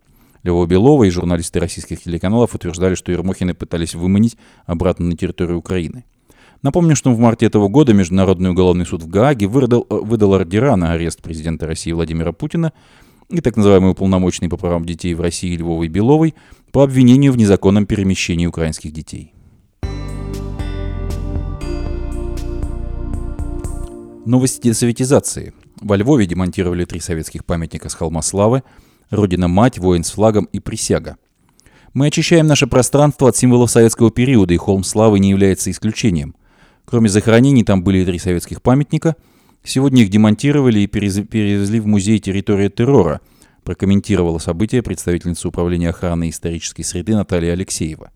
[0.42, 6.04] Львова Белова и журналисты российских телеканалов утверждали, что Ермохины пытались выманить обратно на территорию Украины.
[6.62, 10.92] Напомню, что в марте этого года Международный уголовный суд в Гааге выдал, выдал ордера на
[10.92, 12.72] арест президента России Владимира Путина
[13.28, 16.34] и так называемый уполномоченный по правам детей в России Львовой Беловой
[16.70, 19.34] по обвинению в незаконном перемещении украинских детей.
[24.24, 25.52] Новости десоветизации.
[25.80, 28.62] Во Львове демонтировали три советских памятника с холма славы,
[29.12, 31.16] Родина-мать, воин с флагом и присяга.
[31.94, 36.34] Мы очищаем наше пространство от символов советского периода, и холм славы не является исключением.
[36.84, 39.14] Кроме захоронений, там были три советских памятника–
[39.64, 43.20] Сегодня их демонтировали и перевезли в музей «Территория террора»,
[43.62, 48.10] прокомментировала событие представительница управления охраны исторической среды Наталья Алексеева.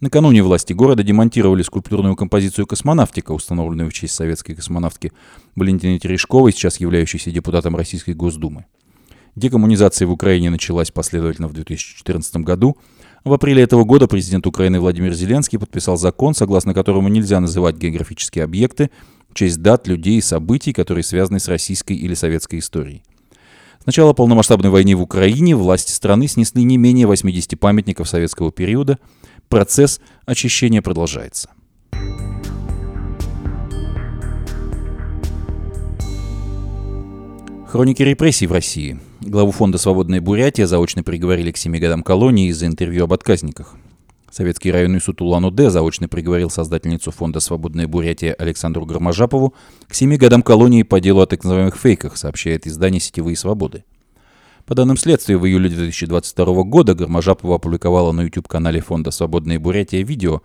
[0.00, 5.12] Накануне власти города демонтировали скульптурную композицию «Космонавтика», установленную в честь советской космонавтки
[5.54, 8.66] Валентины Терешковой, сейчас являющейся депутатом Российской Госдумы.
[9.36, 12.78] Декоммунизация в Украине началась последовательно в 2014 году.
[13.22, 18.44] В апреле этого года президент Украины Владимир Зеленский подписал закон, согласно которому нельзя называть географические
[18.44, 18.90] объекты
[19.34, 23.02] честь дат, людей и событий, которые связаны с российской или советской историей.
[23.82, 28.98] С начала полномасштабной войны в Украине власти страны снесли не менее 80 памятников советского периода.
[29.50, 31.50] Процесс очищения продолжается.
[37.68, 38.98] Хроники репрессий в России.
[39.26, 43.74] Главу фонда «Свободная Бурятия» заочно приговорили к 7 годам колонии из-за интервью об отказниках.
[44.30, 49.52] Советский районный суд Улан-Удэ заочно приговорил создательницу фонда «Свободная Бурятия» Александру Гарможапову
[49.88, 53.84] к семи годам колонии по делу о так называемых фейках, сообщает издание «Сетевые свободы».
[54.64, 60.42] По данным следствия, в июле 2022 года Гарможапова опубликовала на YouTube-канале фонда «Свободная Бурятия» видео,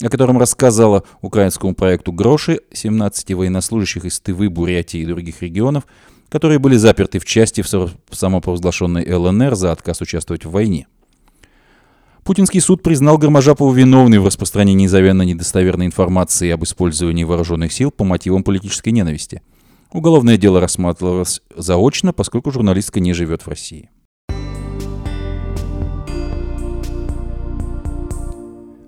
[0.00, 5.84] о котором рассказала украинскому проекту «Гроши» 17 военнослужащих из Тывы, Бурятии и других регионов,
[6.30, 7.68] которые были заперты в части в
[8.10, 10.86] самопровозглашенной ЛНР за отказ участвовать в войне.
[12.24, 18.04] Путинский суд признал Гарможапову виновной в распространении завенно недостоверной информации об использовании вооруженных сил по
[18.04, 19.42] мотивам политической ненависти.
[19.92, 23.90] Уголовное дело рассматривалось заочно, поскольку журналистка не живет в России.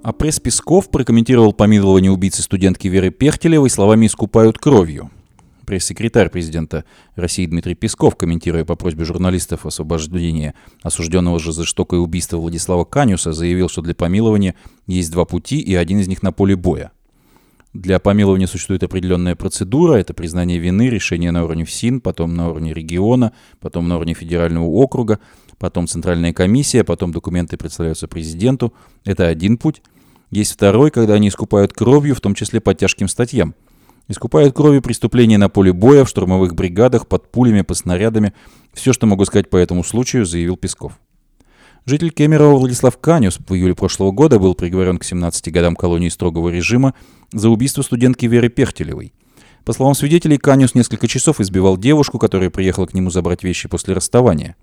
[0.04, 5.10] А пресс Песков прокомментировал помилование убийцы студентки Веры Пехтелевой словами «искупают кровью».
[5.72, 6.84] Пресс-секретарь президента
[7.16, 13.32] России Дмитрий Песков, комментируя по просьбе журналистов освобождения осужденного же за жестокое убийство Владислава Канюса,
[13.32, 14.54] заявил, что для помилования
[14.86, 16.92] есть два пути, и один из них на поле боя.
[17.72, 22.74] Для помилования существует определенная процедура, это признание вины, решение на уровне ФСИН, потом на уровне
[22.74, 25.20] региона, потом на уровне федерального округа,
[25.56, 28.74] потом центральная комиссия, потом документы представляются президенту.
[29.06, 29.80] Это один путь.
[30.30, 33.54] Есть второй, когда они искупают кровью, в том числе по тяжким статьям–
[34.08, 38.32] Искупают кровью преступления на поле боя, в штурмовых бригадах, под пулями, по снарядами.
[38.72, 40.98] Все, что могу сказать по этому случаю, заявил Песков.
[41.84, 46.48] Житель Кемерово Владислав Канюс в июле прошлого года был приговорен к 17 годам колонии строгого
[46.48, 46.94] режима
[47.32, 49.12] за убийство студентки Веры Пехтелевой.
[49.64, 53.94] По словам свидетелей, Канюс несколько часов избивал девушку, которая приехала к нему забрать вещи после
[53.94, 54.56] расставания.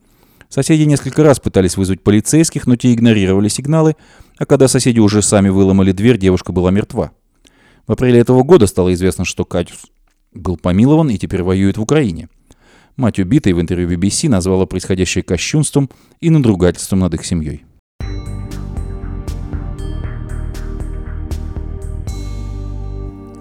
[0.50, 3.96] Соседи несколько раз пытались вызвать полицейских, но те игнорировали сигналы,
[4.38, 7.12] а когда соседи уже сами выломали дверь, девушка была мертва.
[7.90, 9.88] В апреле этого года стало известно, что Катюс
[10.32, 12.30] был помилован и теперь воюет в Украине.
[12.98, 15.90] Мать убитой в интервью BBC назвала происходящее кощунством
[16.22, 17.66] и надругательством над их семьей.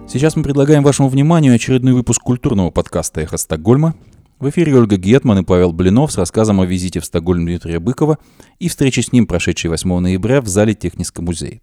[0.08, 3.96] Сейчас мы предлагаем вашему вниманию очередной выпуск культурного подкаста «Эхо Стокгольма».
[4.38, 8.16] В эфире Ольга Гетман и Павел Блинов с рассказом о визите в Стокгольм Дмитрия Быкова
[8.58, 11.60] и встрече с ним, прошедшей 8 ноября в зале Техниска музея.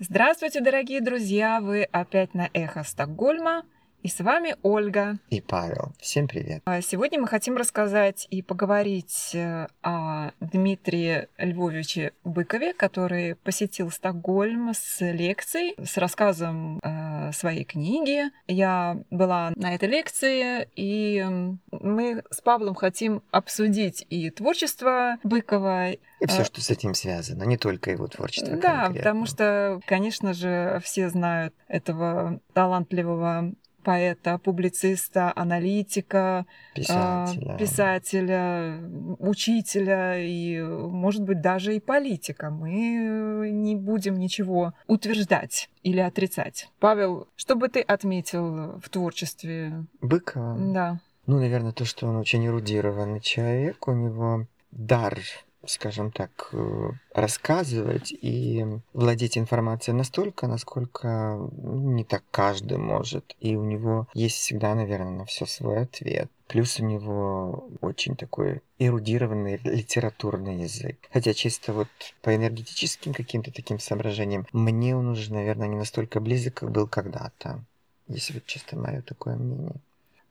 [0.00, 1.60] Здравствуйте, дорогие друзья!
[1.60, 3.62] Вы опять на Эхо Стокгольма.
[4.04, 5.16] И с вами Ольга.
[5.30, 5.94] И Павел.
[5.98, 6.60] Всем привет.
[6.66, 14.72] А Сегодня мы хотим рассказать и поговорить э, о Дмитрии Львовиче Быкове, который посетил Стокгольм
[14.74, 18.24] с лекцией, с рассказом э, своей книги.
[18.46, 21.24] Я была на этой лекции, и
[21.70, 27.44] мы с Павлом хотим обсудить и творчество Быкова, И все, А, что с этим связано,
[27.44, 28.54] не только его творчество.
[28.54, 28.98] да, конкретно.
[28.98, 36.46] потому что, конечно же, все знают этого талантливого поэта, публициста, аналитика,
[36.88, 37.56] а, Писателя.
[37.58, 38.80] писателя,
[39.18, 42.50] учителя и, может быть, даже и политика.
[42.50, 46.68] Мы не будем ничего утверждать или отрицать.
[46.80, 49.84] Павел, что бы ты отметил в творчестве?
[50.00, 50.56] Быкова.
[50.72, 51.00] Да.
[51.26, 55.18] Ну, наверное, то, что он очень эрудированный человек, у него дар,
[55.66, 63.34] скажем так, э, рассказывать и владеть информацией настолько, насколько ну, не так каждый может.
[63.40, 66.30] И у него есть всегда, наверное, на все свой ответ.
[66.46, 70.98] Плюс у него очень такой эрудированный литературный язык.
[71.10, 71.88] Хотя чисто вот
[72.22, 77.64] по энергетическим каким-то таким соображениям, мне он уже, наверное, не настолько близок, как был когда-то.
[78.08, 79.80] Если вот чисто мое такое мнение.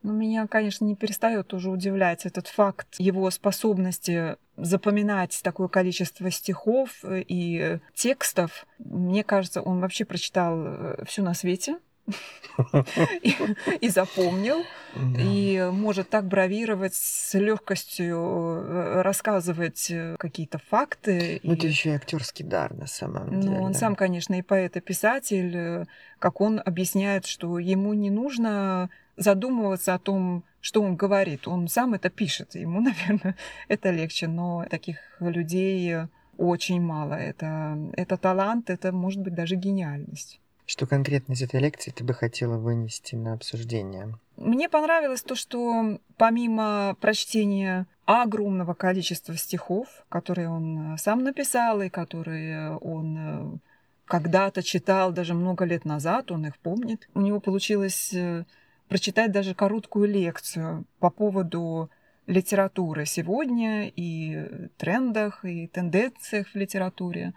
[0.03, 6.89] Ну, меня, конечно, не перестает уже удивлять этот факт его способности запоминать такое количество стихов
[7.03, 8.65] э, и текстов.
[8.79, 11.77] Мне кажется, он вообще прочитал все на свете
[13.23, 13.33] и,
[13.81, 14.63] и запомнил,
[15.17, 21.39] и может так бравировать с легкостью э, рассказывать э, какие-то факты.
[21.43, 23.55] Ну, и- это еще и актерский дар на самом деле.
[23.57, 25.85] ну, он сам, конечно, и поэт, и писатель, э,
[26.19, 31.47] как он объясняет, что ему не нужно задумываться о том, что он говорит.
[31.47, 32.55] Он сам это пишет.
[32.55, 33.35] Ему, наверное,
[33.67, 34.27] это легче.
[34.27, 37.13] Но таких людей очень мало.
[37.13, 40.39] Это, это талант, это может быть даже гениальность.
[40.65, 44.17] Что конкретно из этой лекции ты бы хотела вынести на обсуждение?
[44.37, 51.89] Мне понравилось то, что помимо прочтения огромного количества стихов, которые он э, сам написал и
[51.89, 53.57] которые он э,
[54.05, 58.45] когда-то читал даже много лет назад, он их помнит, у него получилось э,
[58.93, 61.89] прочитать даже короткую лекцию по поводу
[62.27, 67.33] литературы сегодня и трендах, и тенденциях в литературе,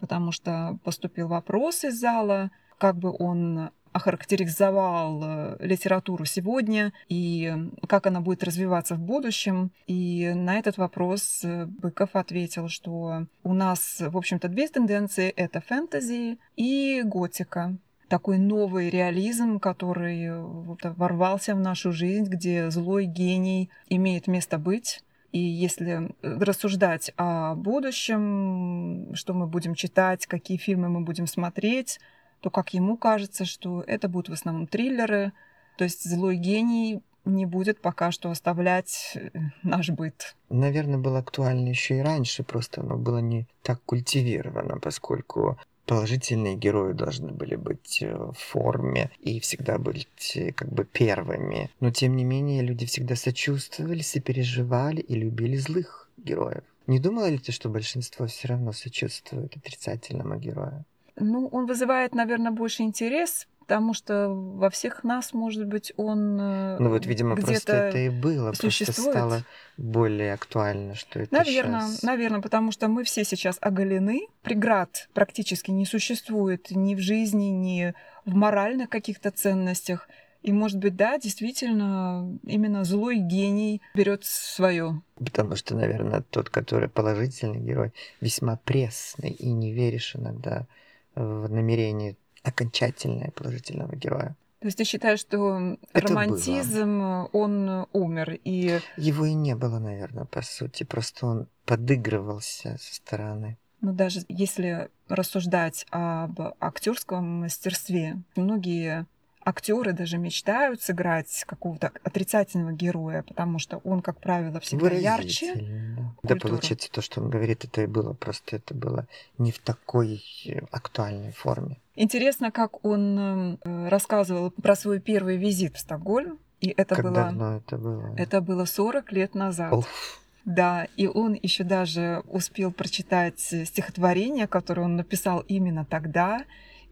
[0.00, 7.54] потому что поступил вопрос из зала, как бы он охарактеризовал э, литературу сегодня и
[7.88, 9.70] как она будет развиваться в будущем.
[9.86, 15.62] И на этот вопрос э, Быков ответил, что у нас, в общем-то, две тенденции— это
[15.62, 17.78] фэнтези и готика.
[18.08, 24.58] Такой новый реализм, который э, вот ворвался в нашу жизнь, где злой гений имеет место
[24.58, 25.02] быть.
[25.30, 32.00] И если рассуждать о будущем, что мы будем читать, какие фильмы мы будем смотреть,
[32.40, 35.32] то, как ему кажется, что это будут в основном триллеры.
[35.76, 39.30] То есть злой гений не будет пока что оставлять э,
[39.62, 40.34] наш быт.
[40.48, 46.92] Наверное, было актуально еще и раньше, просто оно было не так культивировано, поскольку положительные герои
[46.92, 51.70] должны были быть э, в форме и всегда быть э, как бы первыми.
[51.80, 56.62] Но тем не менее люди всегда сочувствовали, сопереживали и любили злых героев.
[56.86, 60.84] Не думала ли ты, что большинство все равно сочувствует отрицательному герою?
[61.16, 66.78] Ну, он вызывает, наверное, больше интерес, потому что во всех нас, может быть, он э,
[66.80, 69.10] Ну вот, видимо, просто это и было, просто существует.
[69.10, 69.44] стало
[69.76, 72.02] более актуально, что это Наверное, щас.
[72.02, 74.26] наверное, потому что мы все сейчас оголены.
[74.40, 77.92] Преград практически не существует ни в жизни, ни
[78.24, 80.08] в моральных каких-то ценностях.
[80.42, 85.02] И, может быть, да, действительно, именно злой гений берет свое.
[85.16, 90.66] Потому что, наверное, тот, который положительный герой, весьма пресный, и не веришь иногда
[91.14, 94.36] в намерение окончательное положительного героя.
[94.60, 100.24] То есть ты считаешь, что Это романтизм, он умер, и Его и не было, наверное,
[100.24, 100.82] по сути.
[100.82, 103.56] Просто он подыгрывался со стороны.
[103.80, 109.06] ну, даже если рассуждать об актерском мастерстве, многие
[109.44, 115.94] актеры даже мечтают сыграть какого-то отрицательного героя, потому что он, как правило, всегда ярче.
[116.22, 118.12] Да, получается, то, что он говорит, это и было.
[118.12, 119.06] Просто это было
[119.38, 120.22] не в такой
[120.70, 121.78] актуальной форме.
[122.00, 126.38] Интересно, как он э, рассказывал про свой первый визит в Стокгольм.
[126.60, 128.14] И это как было, давно это было?
[128.16, 129.72] это было 40 лет назад.
[129.72, 130.20] Уф.
[130.44, 136.44] Да, и он еще даже успел прочитать стихотворение, которое он написал именно тогда,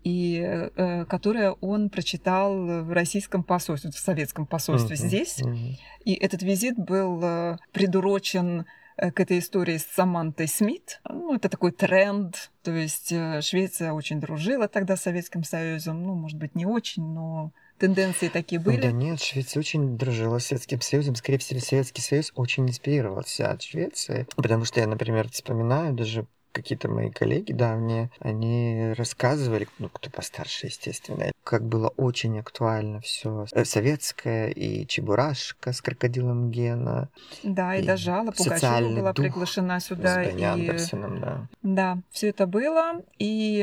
[0.02, 5.40] и э, которое он прочитал в российском посольстве, в советском посольстве Мгм, здесь.
[5.40, 5.76] мгм.
[6.04, 8.64] И этот визит был э, придурочен э,
[8.96, 11.00] к этой истории с Самантой Смит.
[11.08, 12.50] Ну, это такой тренд.
[12.62, 16.02] То есть э, Швеция очень дружила тогда с Советским Союзом.
[16.02, 18.80] Ну, может быть, не очень, но тенденции такие были?
[18.80, 21.14] Да нет, Швеция очень дружила с Советским Союзом.
[21.14, 24.26] Скорее всего, Советский Союз очень инспирировался от Швеции.
[24.34, 26.26] Потому что я, например, вспоминаю даже
[26.56, 33.46] какие-то мои коллеги давние, они рассказывали, ну, кто постарше, естественно, как было очень актуально все
[33.64, 37.08] советское, и Чебурашка с крокодилом Гена.
[37.42, 40.24] Да, и, и даже Алла Пугачева была приглашена сюда.
[40.24, 40.44] С Бенни и...
[40.44, 41.48] Андерсоном, да.
[41.62, 43.02] Да, все это было.
[43.18, 43.60] И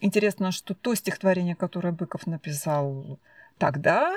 [0.00, 3.20] интересно, что то стихотворение, которое Быков написал
[3.58, 4.14] тогда,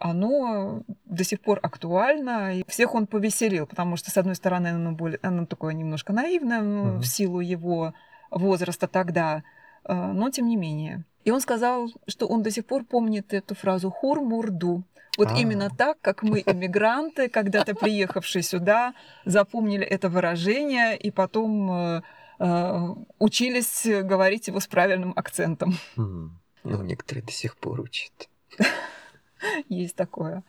[0.00, 4.92] оно до сих пор актуально, и всех он повеселил, потому что, с одной стороны, оно,
[4.92, 6.98] более, оно такое немножко наивное mm-hmm.
[6.98, 7.94] в силу его
[8.30, 9.42] возраста тогда,
[9.84, 11.04] э, но тем не менее.
[11.24, 14.84] И он сказал, что он до сих пор помнит эту фразу «хур-мурду».
[15.18, 15.38] Вот А-а-а.
[15.38, 18.92] именно так, как мы, иммигранты, когда-то приехавшие сюда,
[19.24, 22.02] запомнили это выражение и потом э,
[22.38, 22.88] э,
[23.18, 25.74] учились говорить его с правильным акцентом.
[25.96, 26.28] Mm.
[26.64, 28.28] Ну, некоторые до сих пор учат.
[29.68, 30.42] Есть такое.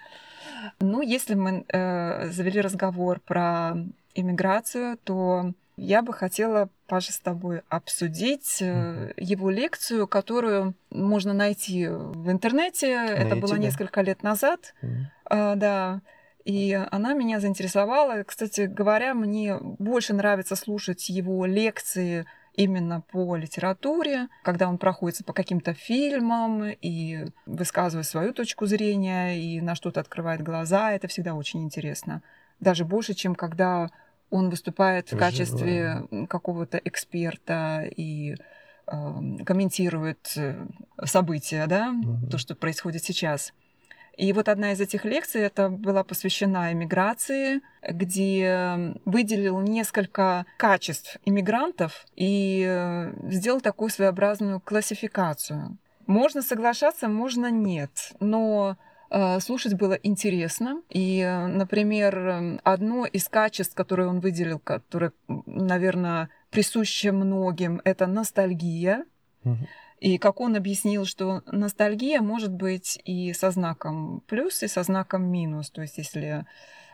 [0.80, 3.76] Ну, если мы э, завели разговор про
[4.16, 11.88] иммиграцию, то я бы хотела, Паша, с тобой обсудить э, его лекцию, которую можно найти
[11.88, 12.96] в интернете.
[12.96, 14.74] Найти, Это было несколько лет назад.
[14.82, 15.56] Mm-hmm.
[15.56, 16.02] Да.
[16.46, 18.24] И она меня заинтересовала.
[18.24, 22.26] Кстати говоря, мне больше нравится слушать его лекции
[22.58, 29.62] именно по литературе, когда он проходится по каким-то фильмам и высказывает свою точку зрения и
[29.62, 32.22] на что-то открывает глаза, это всегда очень интересно.
[32.60, 33.90] Даже больше, чем когда
[34.30, 38.38] он выступает в качестве какого-то эксперта и э,
[39.46, 40.36] комментирует
[41.06, 42.28] события, да, угу.
[42.28, 43.54] то, что происходит сейчас.
[44.18, 52.06] И вот одна из этих лекций это была посвящена иммиграции, где выделил несколько качеств иммигрантов
[52.16, 55.78] и э, сделал такую своеобразную классификацию.
[56.08, 58.78] Можно соглашаться, можно нет, но
[59.12, 60.82] э, слушать было интересно.
[60.90, 69.06] И, например, одно из качеств, которое он выделил, которое, наверное, присуще многим, это ностальгия.
[69.44, 69.68] Угу.
[70.00, 75.24] И как он объяснил, что ностальгия может быть и со знаком плюс, и со знаком
[75.24, 75.72] минус.
[75.72, 76.46] То есть если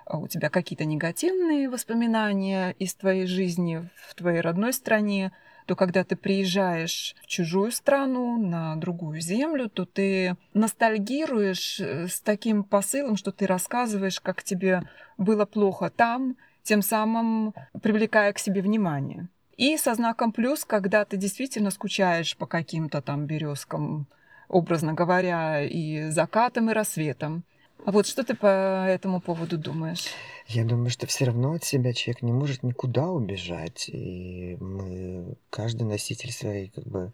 [0.05, 5.33] а, у тебя какие-то негативные воспоминания из твоей жизни в твоей родной стране,
[5.65, 12.19] то когда ты приезжаешь в чужую страну, на другую землю, то ты ностальгируешь э, с
[12.19, 14.83] таким посылом, что ты рассказываешь, как тебе
[15.17, 19.29] было плохо там, тем самым привлекая к себе внимание.
[19.57, 24.07] И со знаком плюс, когда ты действительно скучаешь по каким-то там березкам,
[24.47, 27.43] образно говоря, и закатом, и рассветом.
[27.85, 30.05] А вот что ты по этому поводу думаешь?
[30.47, 33.89] Я думаю, что все равно от себя человек не может никуда убежать.
[33.89, 37.11] И мы, каждый носитель своей как бы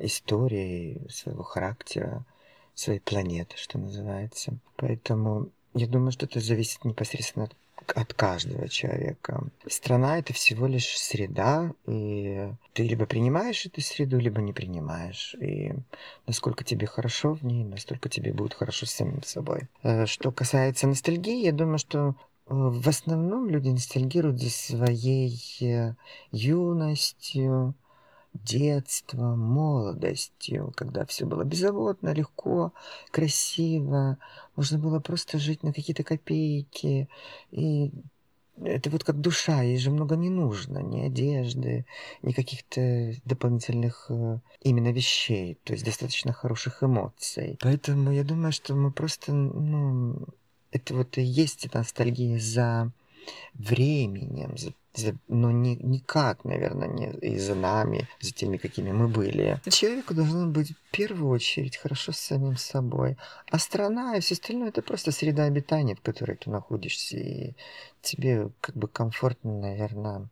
[0.00, 2.24] истории, своего характера,
[2.74, 4.54] своей планеты, что называется.
[4.76, 7.56] Поэтому я думаю, что это зависит непосредственно от
[7.92, 9.44] от каждого человека.
[9.66, 15.34] Страна это всего лишь среда, и ты либо принимаешь эту среду, либо не принимаешь.
[15.40, 15.72] И
[16.26, 19.68] насколько тебе хорошо в ней, настолько тебе будет хорошо с самим собой.
[19.82, 22.12] Э, что касается ностальгии, я думаю, что э,
[22.46, 25.94] в основном люди ностальгируют за своей э,
[26.30, 27.74] юностью,
[28.34, 32.72] детством, молодостью, когда все было беззаботно, легко,
[33.10, 34.18] красиво,
[34.56, 37.08] можно было просто жить на какие-то копейки.
[37.50, 37.92] И
[38.62, 41.86] это вот как душа, ей же много не нужно, ни одежды,
[42.22, 47.58] ни каких-то дополнительных э, именно вещей, то есть достаточно хороших эмоций.
[47.60, 50.26] Поэтому я думаю, что мы просто, ну,
[50.70, 52.92] это вот и есть ностальгия за
[53.54, 54.72] временем, за
[55.28, 59.58] но не, никак, наверное, не и за нами, за теми, какими мы были.
[59.68, 63.16] Человеку должно быть в первую очередь хорошо с самим собой.
[63.50, 67.16] А страна и все остальное это просто среда обитания, в которой ты находишься.
[67.16, 67.54] И
[68.02, 70.28] тебе как бы комфортно, наверное,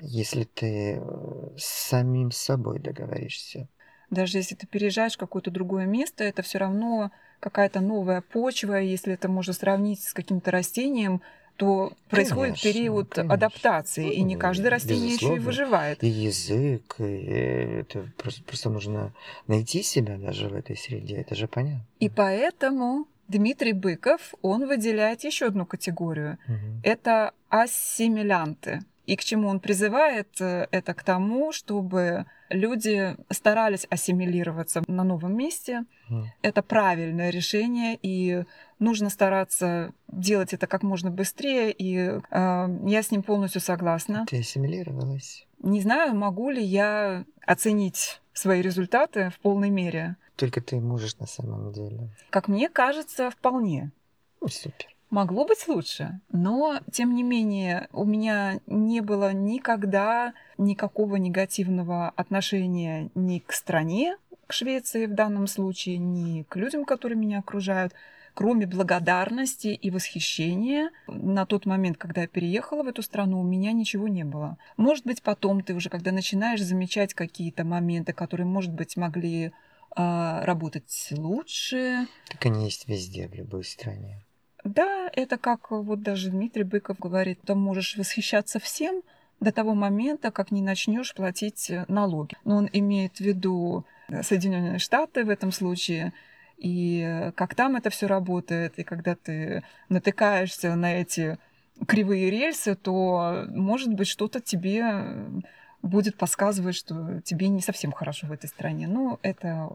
[0.00, 3.68] если ты э, с самим собой договоришься.
[4.10, 7.10] Даже если ты переезжаешь в какое-то другое место, это все равно
[7.40, 11.22] какая-то новая почва, если это можно сравнить с каким-то растением,
[11.56, 13.34] то происходит конечно, период конечно.
[13.34, 15.34] адаптации, и не каждое растение Безусловно.
[15.34, 16.04] еще и выживает.
[16.04, 19.12] И язык, и это просто, просто нужно
[19.46, 21.84] найти себя даже в этой среде, это же понятно.
[21.98, 26.38] И поэтому Дмитрий Быков, он выделяет еще одну категорию.
[26.46, 26.80] Угу.
[26.84, 28.80] Это ассимилянты.
[29.06, 35.36] И к чему он призывает, э, это к тому, чтобы люди старались ассимилироваться на новом
[35.36, 35.84] месте.
[36.10, 36.24] Mm.
[36.42, 38.44] Это правильное решение, и
[38.78, 44.26] нужно стараться делать это как можно быстрее, и э, я с ним полностью согласна.
[44.28, 45.46] Ты ассимилировалась?
[45.60, 50.16] Не знаю, могу ли я оценить свои результаты в полной мере.
[50.36, 52.10] только ты можешь на самом деле.
[52.30, 53.92] Как мне кажется, вполне.
[54.40, 54.94] Ну, супер.
[55.08, 63.08] Могло быть лучше, но, тем не менее, у меня не было никогда никакого негативного отношения
[63.14, 64.16] ни к стране,
[64.48, 67.94] к Швеции в данном случае, ни к людям, которые меня окружают,
[68.36, 70.90] кроме благодарности и восхищения.
[71.08, 74.58] На тот момент, когда я переехала в эту страну, у меня ничего не было.
[74.76, 79.50] Может быть, потом ты уже, когда начинаешь замечать какие-то моменты, которые, может быть, могли э,
[79.96, 82.06] работать лучше.
[82.28, 84.22] Так они есть везде, в любой стране.
[84.64, 89.00] Да, это как вот даже Дмитрий Быков говорит, ты можешь восхищаться всем
[89.40, 92.34] до того момента, как не начнешь платить налоги.
[92.44, 93.86] Но он имеет в виду
[94.22, 96.12] Соединенные Штаты в этом случае,
[96.58, 101.38] и как там это все работает, и когда ты натыкаешься на эти
[101.86, 105.42] кривые рельсы, то, может быть, что-то тебе
[105.82, 108.88] будет подсказывать, что тебе не совсем хорошо в этой стране.
[108.88, 109.70] Ну, это,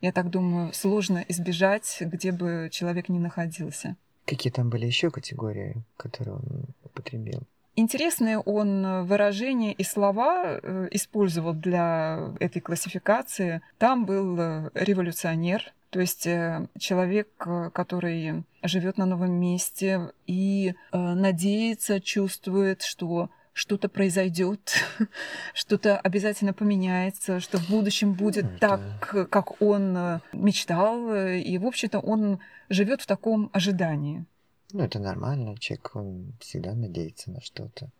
[0.00, 3.96] я так думаю, сложно избежать, где бы человек ни находился.
[4.26, 7.42] Какие там были еще категории, которые он употребил?
[7.76, 13.62] Интересные он выражения и слова э, использовал для этой классификации.
[13.78, 17.28] Там был э, революционер, то есть э, человек,
[17.72, 24.74] который живет на новом месте и надеется, чувствует, что что-то произойдет,
[25.54, 28.58] что-то обязательно поменяется, что в будущем будет Это...
[28.58, 31.12] так, как он мечтал.
[31.14, 34.24] И, в общем-то, он живет в таком ожидании.
[34.74, 35.56] Ну, это нормально.
[35.58, 37.90] Человек, он всегда надеется на что-то.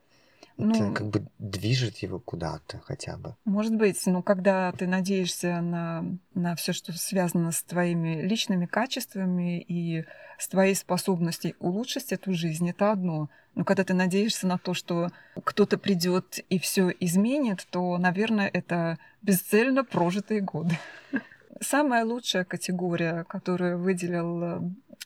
[0.56, 3.36] Ну, это как бы движет его куда-то хотя бы.
[3.44, 6.04] Может быть, но когда ты надеешься на,
[6.34, 10.04] на все, что связано с твоими личными качествами и
[10.36, 13.30] с твоей способностью улучшить эту жизнь, это одно.
[13.54, 15.10] Но когда ты надеешься на то, что
[15.44, 20.76] кто-то придет и все изменит, то, наверное, это бесцельно прожитые годы.
[21.60, 24.60] Самая лучшая категория, которую выделил э,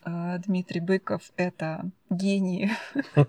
[0.04, 2.70] Дмитрий Быков, это гении.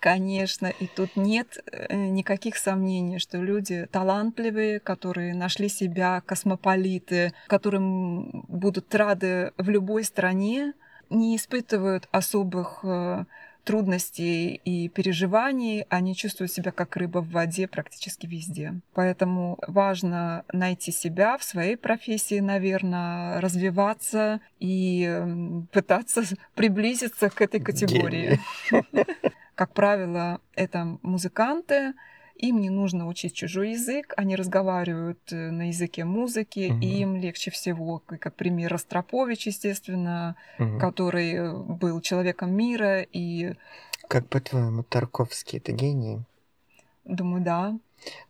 [0.00, 8.44] Конечно, и тут нет э, никаких сомнений, что люди талантливые, которые нашли себя, космополиты, которым
[8.48, 10.72] будут рады в любой стране,
[11.08, 13.26] не испытывают особых э,
[13.64, 18.74] трудностей и переживаний, они чувствуют себя как рыба в воде практически везде.
[18.94, 25.22] Поэтому важно найти себя в своей профессии, наверное, развиваться и
[25.72, 26.22] пытаться
[26.54, 28.40] приблизиться к этой категории.
[29.54, 31.94] Как правило, это музыканты,
[32.42, 36.80] им не нужно учить чужой язык, они разговаривают э, на языке музыки, угу.
[36.80, 40.78] и им легче всего, как пример Ростропович, естественно, угу.
[40.78, 43.54] который э, был человеком мира и...
[44.08, 46.18] Как по-твоему, Тарковский это гений?
[47.04, 47.78] Думаю, да.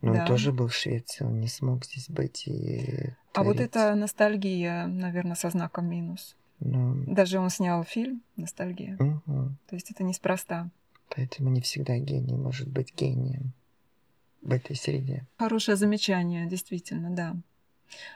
[0.02, 0.20] Но да.
[0.20, 3.14] он тоже был в Швеции, он не смог здесь быть и...
[3.32, 6.36] А вот это ностальгия, наверное, со знаком минус.
[6.60, 7.02] Ну...
[7.06, 8.96] Даже он снял фильм «Ностальгия».
[9.00, 9.50] Угу.
[9.68, 10.68] То есть это неспроста.
[11.08, 13.54] Поэтому не всегда гений может быть гением
[14.43, 15.24] в этой среде.
[15.38, 17.36] Хорошее замечание, действительно, да.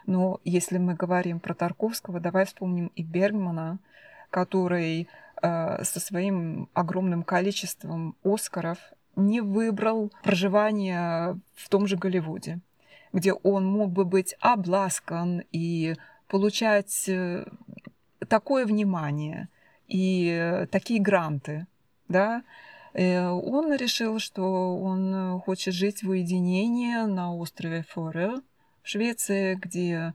[0.06, 3.78] Но если мы говорим про Тарковского, давай вспомним и Бергмана,
[4.30, 5.08] который
[5.42, 8.78] э, со своим огромным количеством Оскаров
[9.14, 12.60] не выбрал проживание в том же Голливуде,
[13.12, 15.94] где он мог бы быть обласкан и
[16.28, 17.46] получать э,
[18.28, 19.48] такое внимание
[19.86, 21.66] и такие гранты,
[22.08, 22.42] да,
[23.02, 28.36] он решил, что он э, хочет жить в уединении на острове Форе
[28.82, 30.14] в Швеции, где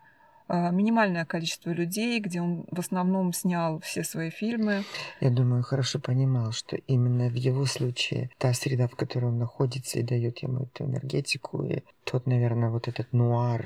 [0.53, 4.83] а, минимальное количество людей, где он в основном снял все свои фильмы.
[5.21, 9.99] Я думаю, хорошо понимал, что именно в его случае та среда, в которой он находится,
[9.99, 13.65] и дает ему эту энергетику, и тот, наверное, вот этот нуар,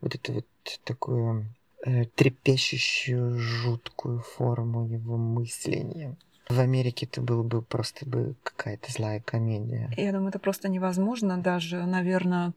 [0.00, 0.46] вот это вот
[0.84, 1.44] такую
[1.84, 6.16] э, трепещущую, жуткую форму его мышления.
[6.54, 9.90] В Америке это было бы просто бы какая-то злая комедия.
[9.96, 12.52] Я думаю, это просто невозможно даже, наверное,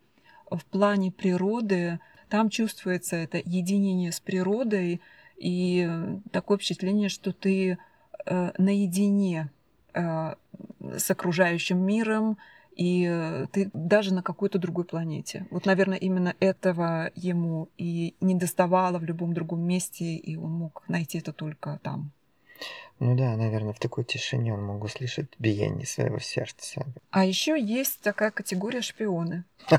[0.52, 2.00] в плане природы.
[2.30, 5.02] Там чувствуется это единение с природой
[5.38, 5.90] и
[6.32, 7.80] такое впечатление, что ты
[8.26, 9.50] э, наедине
[9.94, 10.36] э,
[10.98, 12.38] с окружающим миром,
[12.76, 15.48] и ты даже на какой-то другой планете.
[15.50, 20.84] Вот, наверное, именно этого ему и не доставало в любом другом месте, и он мог
[20.88, 22.12] найти это только там.
[23.00, 26.84] Ну да, наверное, в такой тишине он мог услышать биение своего сердца.
[27.12, 29.44] А еще есть такая категория шпионы.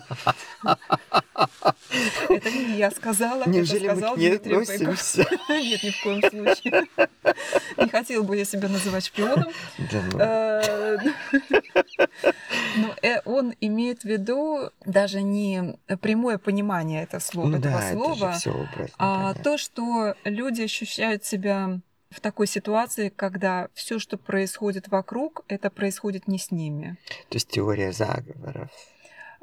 [2.29, 5.27] Это не я сказала, Неужели это сказал Дмитрий относимся?
[5.49, 6.85] Нет, ни в коем случае.
[7.77, 9.49] Не хотела бы я себя называть шпионом.
[9.79, 10.19] Да ну.
[10.19, 10.99] Э,
[12.77, 19.59] Но э, он имеет в виду даже не прямое понимание этого слова, Ну а то,
[19.59, 21.81] что люди ощущают себя
[22.11, 26.97] в такой ситуации, когда все, что происходит вокруг, это происходит не с ними.
[27.29, 28.71] То есть теория заговоров.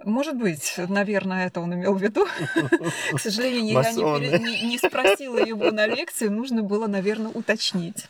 [0.04, 2.28] Может быть, наверное, это он имел в виду.
[3.14, 8.08] К сожалению, я не, не спросила его на лекции, нужно было, наверное, уточнить.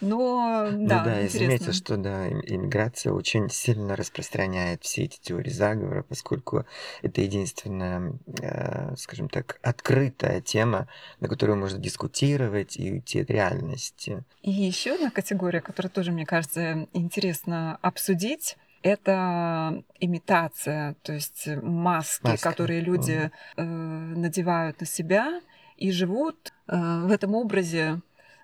[0.00, 5.18] Но Ну да, да, я заметил, что да, им- иммиграция очень сильно распространяет все эти
[5.20, 6.64] теории заговора, поскольку
[7.02, 10.88] это единственная, э, скажем так, открытая тема,
[11.20, 14.22] на которую можно дискутировать и уйти от реальности.
[14.42, 22.26] И еще одна категория, которую тоже, мне кажется, интересно обсудить, это имитация, то есть маски,
[22.26, 22.50] Маска.
[22.50, 25.40] которые люди э, надевают на себя
[25.76, 28.00] и живут э, в этом образе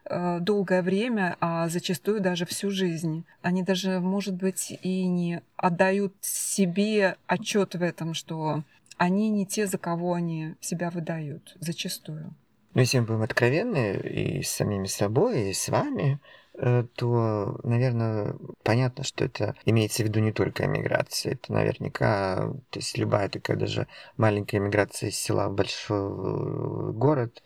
[0.08, 3.24] долгое время, а зачастую даже всю жизнь.
[3.40, 8.62] Они даже, может быть, и не отдают себе отчет в этом, что
[8.96, 12.34] они не те, за кого они себя выдают, зачастую.
[12.74, 16.20] Но если мы будем откровенны и с самими собой, и с вами,
[16.58, 21.34] э, то, наверное, понятно, что это имеется в виду не только эмиграция.
[21.34, 27.42] Это наверняка, то есть любая такая даже маленькая эмиграция из села в большой э, город,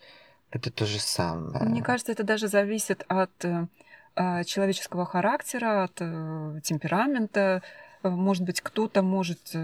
[0.57, 1.63] это то же самое.
[1.65, 3.67] Мне кажется, это даже зависит от э,
[4.15, 7.61] а, человеческого характера, от э, темперамента.
[8.03, 9.55] Э, Может быть, кто-то может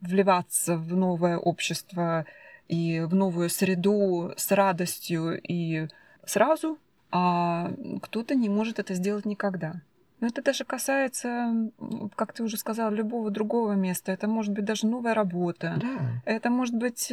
[0.00, 2.24] вливаться в новое общество
[2.68, 5.88] и в новую среду с радостью и
[6.24, 6.78] сразу,
[7.10, 7.70] а
[8.02, 9.74] кто-то не может это сделать никогда.
[10.20, 11.70] Но это даже касается,
[12.14, 14.12] как ты уже сказала, любого другого места.
[14.12, 15.74] Это может быть даже новая работа.
[15.80, 16.22] Да.
[16.24, 17.10] Это может быть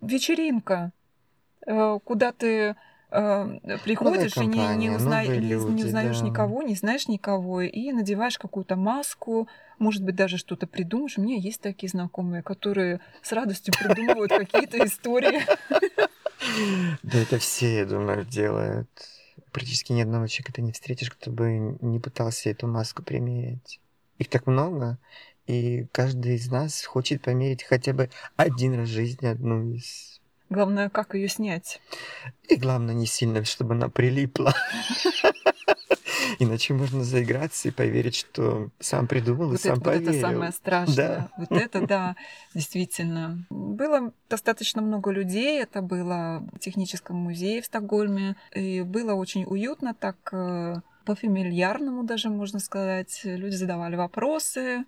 [0.00, 0.92] вечеринка,
[1.66, 2.76] куда ты
[3.10, 6.26] э, приходишь и не, не, узна- новые не- люди, узнаешь да.
[6.26, 9.48] никого, не знаешь никого, и надеваешь какую-то маску,
[9.78, 11.18] может быть, даже что-то придумаешь.
[11.18, 15.40] У меня есть такие знакомые, которые с радостью придумывают какие-то истории.
[17.02, 18.88] Да это все, я думаю, делают.
[19.52, 23.80] Практически ни одного человека ты не встретишь, кто бы не пытался эту маску примерить.
[24.18, 24.98] Их так много,
[25.46, 30.15] и каждый из нас хочет померить хотя бы один раз в жизни одну из.
[30.48, 31.80] Главное, как ее снять.
[32.48, 34.54] И главное, не сильно, чтобы она прилипла.
[36.38, 40.20] Иначе можно заиграться и поверить, что сам придумал и Вот сам это, вот это поверил.
[40.20, 40.96] самое страшное.
[40.96, 41.30] Да.
[41.36, 42.16] Вот это, да,
[42.54, 43.44] действительно.
[43.50, 45.60] Было достаточно много людей.
[45.60, 48.36] Это было в техническом музее в Стокгольме.
[48.54, 53.20] И было очень уютно, так э, по-фамильярному даже, можно сказать.
[53.24, 54.84] Люди задавали вопросы.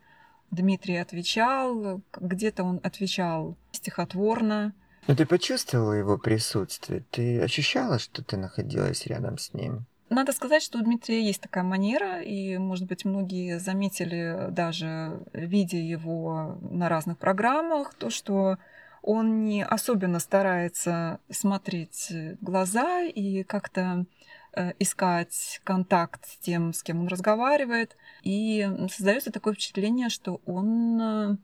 [0.51, 2.01] Дмитрий отвечал.
[2.19, 4.75] Где-то он отвечал стихотворно.
[5.09, 7.03] Но ты почувствовала его присутствие?
[7.11, 9.87] Ты ощущала, что ты находилась рядом с ним?
[10.11, 15.79] Надо сказать, что у Дмитрия есть такая манера, и, может быть, многие заметили даже, видя
[15.79, 18.59] его на разных программах, то, что
[19.03, 24.05] он не особенно старается смотреть в глаза и как-то
[24.53, 27.97] э, искать контакт с тем, с кем он разговаривает.
[28.23, 31.37] И создается такое впечатление, что он э,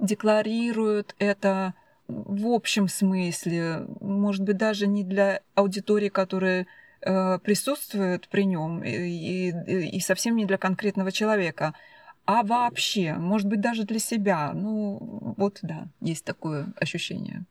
[0.00, 1.74] декларирует это
[2.08, 6.66] в общем смысле, может быть, даже не для аудитории, которая
[7.00, 11.74] э, присутствует при нем, и, и, и совсем не для конкретного человека,
[12.24, 14.52] а вообще, может быть, даже для себя.
[14.52, 17.44] Ну, вот да, есть такое ощущение.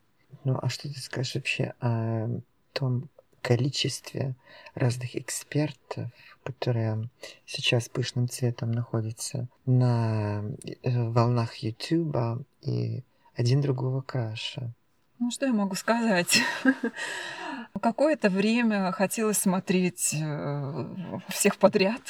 [0.44, 2.28] Ну, а что ты скажешь вообще о
[2.74, 3.10] том
[3.42, 4.36] количестве
[4.74, 6.10] разных экспертов,
[6.44, 7.10] которые
[7.46, 10.44] сейчас пышным цветом находятся на
[10.84, 13.04] э, волнах Ютуба и
[13.36, 14.74] один другого краше?
[15.20, 16.42] Ну, что я могу сказать?
[17.82, 20.86] Какое-то время хотелось смотреть э,
[21.30, 22.02] всех подряд,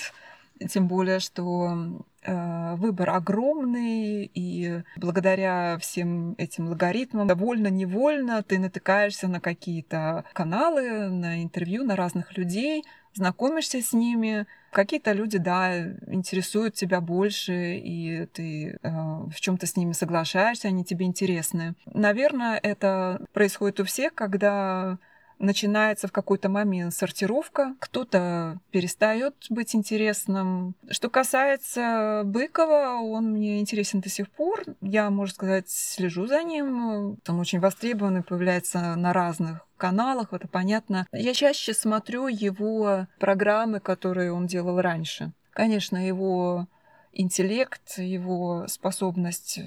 [0.69, 9.39] тем более, что э, выбор огромный, и благодаря всем этим алгоритмам довольно-невольно ты натыкаешься на
[9.39, 12.83] какие-то каналы, на интервью, на разных людей,
[13.13, 14.45] знакомишься с ними.
[14.71, 15.77] Какие-то люди, да,
[16.07, 21.75] интересуют тебя больше, и ты э, в чем-то с ними соглашаешься, они тебе интересны.
[21.85, 24.99] Наверное, это происходит у всех, когда
[25.39, 30.75] начинается в какой-то момент сортировка, кто-то перестает быть интересным.
[30.89, 34.63] Что касается Быкова, он мне интересен до сих пор.
[34.81, 37.17] Я, можно сказать, слежу за ним.
[37.27, 41.07] Он очень востребованный, появляется на разных каналах, это понятно.
[41.11, 45.33] Я чаще смотрю его программы, которые он делал раньше.
[45.51, 46.67] Конечно, его
[47.15, 49.59] интеллект, его способность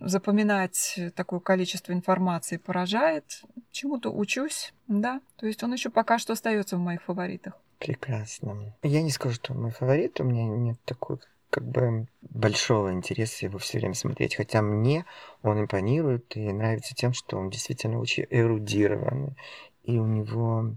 [0.00, 3.42] запоминать такое количество информации поражает.
[3.70, 5.20] Чему-то учусь, да.
[5.36, 7.54] То есть он еще пока что остается в моих фаворитах.
[7.78, 8.74] Прекрасно.
[8.82, 11.18] Я не скажу, что он мой фаворит, у меня нет такой
[11.50, 14.36] как бы большого интереса его все время смотреть.
[14.36, 15.04] Хотя мне
[15.42, 19.36] он импонирует и нравится тем, что он действительно очень эрудированный.
[19.84, 20.74] И у него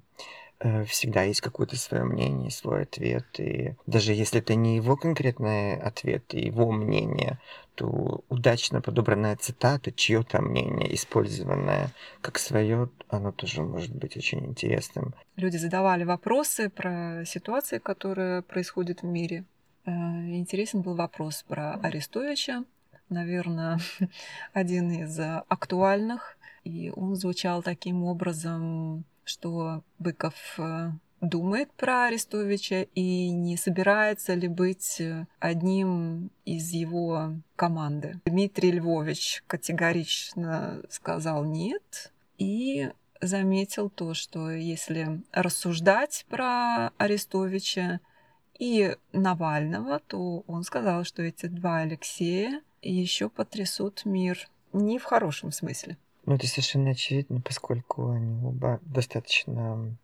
[0.85, 3.25] всегда есть какое-то свое мнение, свой ответ.
[3.39, 7.39] И даже если это не его конкретный ответ, его мнение,
[7.75, 11.89] то удачно подобранная цитата, чье-то мнение, использованное
[12.21, 15.15] как свое, оно тоже может быть очень интересным.
[15.35, 19.45] Люди задавали вопросы про ситуации, которые происходят в мире.
[19.85, 22.65] Э, интересен был вопрос про Арестовича,
[23.09, 23.79] наверное,
[24.53, 26.37] один из актуальных.
[26.63, 30.91] И он звучал таким образом, что Быков э,
[31.21, 35.01] думает про Арестовича и не собирается ли быть
[35.39, 38.19] одним из его команды.
[38.25, 42.89] Дмитрий Львович категорично сказал нет и
[43.21, 47.99] заметил то, что если рассуждать про Арестовича,
[48.61, 54.47] и Навального, то он сказал, что эти два Алексея еще потрясут мир.
[54.71, 55.97] Не в хорошем смысле.
[56.25, 59.95] Ну, это совершенно очевидно, поскольку они оба достаточно,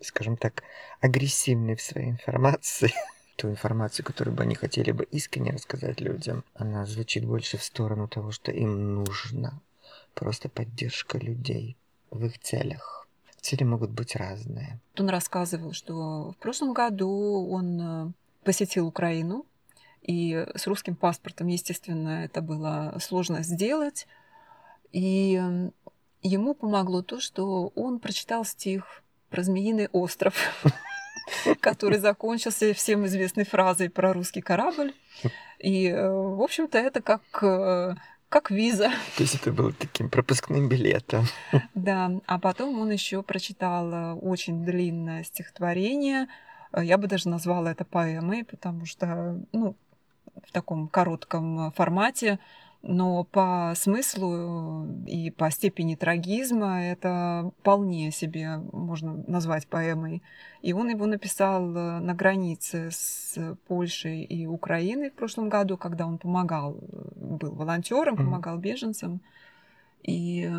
[0.00, 0.64] скажем так,
[1.00, 2.92] агрессивны в своей информации.
[3.36, 8.08] Ту информацию, которую бы они хотели бы искренне рассказать людям, она звучит больше в сторону
[8.08, 9.60] того, что им нужно.
[10.14, 11.76] Просто поддержка людей
[12.10, 13.06] в их целях.
[13.40, 14.78] Цели могут быть разные.
[14.98, 18.12] Он рассказывал, что в прошлом году он э,
[18.44, 19.46] посетил Украину,
[20.02, 24.06] и с русским паспортом, естественно, это было сложно сделать.
[24.92, 25.40] И
[26.22, 30.34] ему помогло то, что он прочитал стих про Змеиный остров,
[31.60, 34.94] который закончился всем известной фразой про русский корабль.
[35.58, 37.94] И, э, в общем-то, это как э,
[38.28, 38.90] как виза.
[39.16, 41.26] То есть это было таким пропускным билетом.
[41.74, 46.28] Да, а потом он еще прочитал э, очень длинное стихотворение.
[46.76, 49.76] Я бы даже назвала это поэмой, потому что, ну,
[50.46, 52.38] в таком коротком формате
[52.82, 60.22] но по смыслу и по степени трагизма это вполне себе можно назвать поэмой.
[60.62, 66.06] И он его написал э, на границе с Польшей и Украиной в прошлом году, когда
[66.06, 69.20] он помогал, э, был волонтером, помогал беженцам.
[70.02, 70.50] И,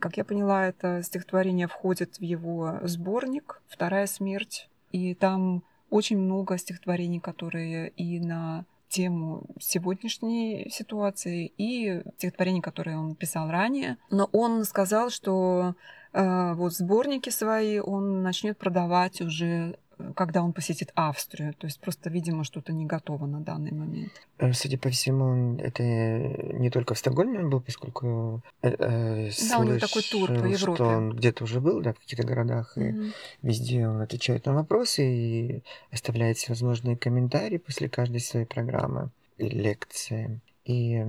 [0.00, 4.70] как я поняла, это стихотворение входит в его сборник «Вторая смерть».
[4.92, 13.14] И там очень много стихотворений, которые и на тему сегодняшней ситуации и стихотворений, которые он
[13.14, 13.96] писал ранее.
[14.10, 15.74] Но он сказал, что
[16.12, 19.78] э, вот сборники свои он начнет продавать уже
[20.14, 21.54] когда он посетит Австрию.
[21.54, 24.12] То есть просто, видимо, что-то не готово на данный момент.
[24.38, 29.58] Э, судя по всему, это не только в Стокгольме он был, поскольку э, э, да,
[29.58, 30.76] у него такой тур по Европе.
[30.76, 33.08] что он где-то уже был, да, в каких-то городах, mm-hmm.
[33.08, 39.48] и везде он отвечает на вопросы и оставляет всевозможные комментарии после каждой своей программы и
[39.48, 40.40] лекции.
[40.64, 41.00] И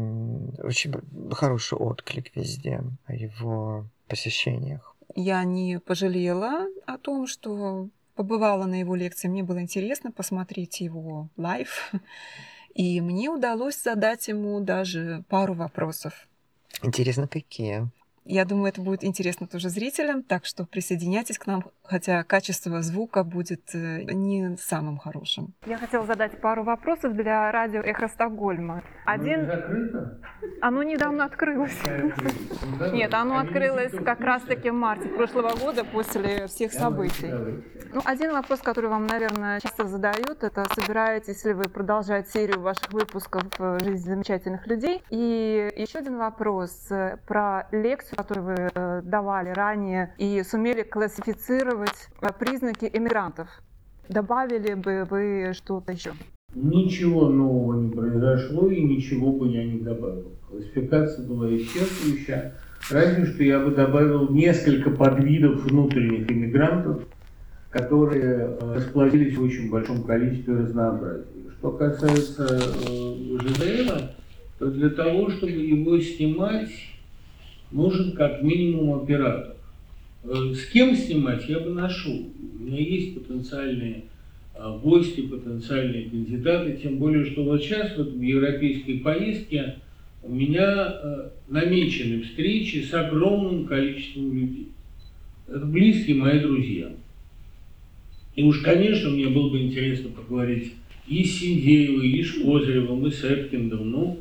[0.63, 0.93] очень
[1.31, 4.95] хороший отклик везде о его посещениях.
[5.15, 11.29] Я не пожалела о том, что побывала на его лекции, мне было интересно посмотреть его
[11.37, 11.91] live,
[12.73, 16.27] и мне удалось задать ему даже пару вопросов.
[16.81, 17.89] Интересно, какие?
[18.25, 23.23] Я думаю, это будет интересно тоже зрителям, так что присоединяйтесь к нам, хотя качество звука
[23.25, 25.53] будет э, не самым хорошим.
[25.65, 28.81] Я хотела задать пару вопросов для радио «Эхо Стокгольма».
[29.05, 29.49] Один...
[30.61, 31.77] Оно недавно открылось.
[32.93, 37.29] Нет, оно открылось как раз-таки в марте прошлого года после всех событий.
[37.93, 42.93] Ну, один вопрос, который вам, наверное, часто задают, это собираетесь ли вы продолжать серию ваших
[42.93, 43.43] выпусков
[43.81, 46.89] «Жизнь замечательных людей?» И еще один вопрос
[47.27, 53.47] про лекцию которые вы э, давали ранее, и сумели классифицировать э, признаки эмигрантов.
[54.09, 56.11] Добавили бы вы что-то еще?
[56.55, 60.31] Ничего нового не произошло и ничего бы я не добавил.
[60.49, 62.53] Классификация была исчерпывающая.
[62.91, 67.03] Разве что я бы добавил несколько подвидов внутренних иммигрантов,
[67.73, 71.25] которые э, расплодились в очень большом количестве разнообразия.
[71.57, 74.11] Что касается ЖДР,
[74.59, 76.69] то для того, чтобы его снимать,
[77.73, 79.55] нужен как минимум оператор.
[80.23, 82.29] Э, С кем снимать я бы нашел.
[82.59, 84.03] У меня есть потенциальные
[84.55, 89.75] э, гости, потенциальные кандидаты, тем более, что вот сейчас вот в европейской поездке
[90.21, 94.67] у меня э, намечены встречи с огромным количеством людей.
[95.47, 96.91] Это близкие мои друзья.
[98.35, 100.73] И уж, конечно, мне было бы интересно поговорить
[101.07, 104.19] и с Синдеевой, и с Козыревым, и с Эпкиндом, ну,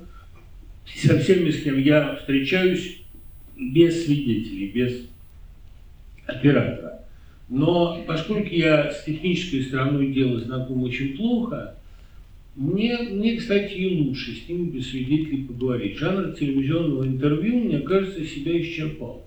[0.85, 3.02] со всеми, с кем я встречаюсь,
[3.71, 5.07] без свидетелей, без
[6.27, 7.01] оператора.
[7.49, 11.75] Но поскольку я с технической стороной дела знаком очень плохо,
[12.55, 15.97] мне, мне, кстати, и лучше с ними без свидетелей поговорить.
[15.97, 19.23] Жанр телевизионного интервью, мне кажется, себя исчерпал.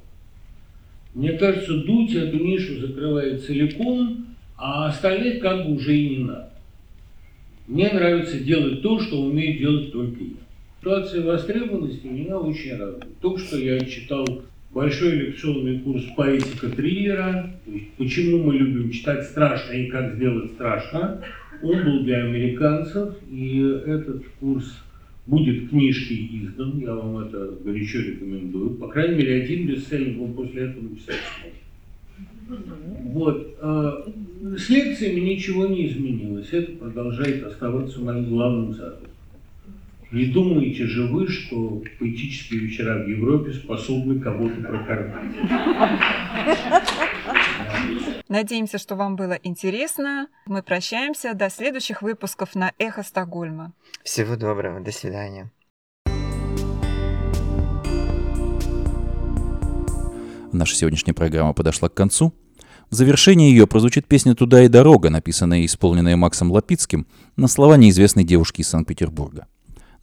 [1.15, 4.25] Мне кажется, Дудь эту нишу закрывает целиком,
[4.57, 6.49] а остальных как бы уже и не надо.
[7.67, 10.44] Мне нравится делать то, что умею делать только я.
[10.85, 13.07] Ситуация востребованности меня очень разная.
[13.19, 14.23] Только что я читал
[14.71, 21.23] большой лекционный курс поэтика есть почему мы любим читать страшно и как сделать страшно.
[21.63, 24.77] Он был для американцев, и этот курс
[25.25, 28.75] будет книжкой издан, я вам это горячо рекомендую.
[28.75, 31.15] По крайней мере, один бестселлер он после этого написать
[32.47, 32.63] сможет.
[33.05, 33.57] Вот.
[33.59, 34.05] а
[34.55, 36.49] С лекциями ничего не изменилось.
[36.51, 39.14] Это продолжает оставаться моим главным заработком.
[40.11, 45.35] Не думаете же вы, что поэтические вечера в Европе способны кого-то прокормить?
[48.29, 50.27] Надеемся, что вам было интересно.
[50.45, 53.73] Мы прощаемся до следующих выпусков на Эхо Стокгольма.
[54.03, 55.51] Всего доброго, до свидания.
[60.51, 62.33] Наша сегодняшняя программа подошла к концу.
[62.89, 67.75] В завершении ее прозвучит песня «Туда и дорога», написанная и исполненная Максом Лапицким на слова
[67.75, 69.47] неизвестной девушки из Санкт-Петербурга.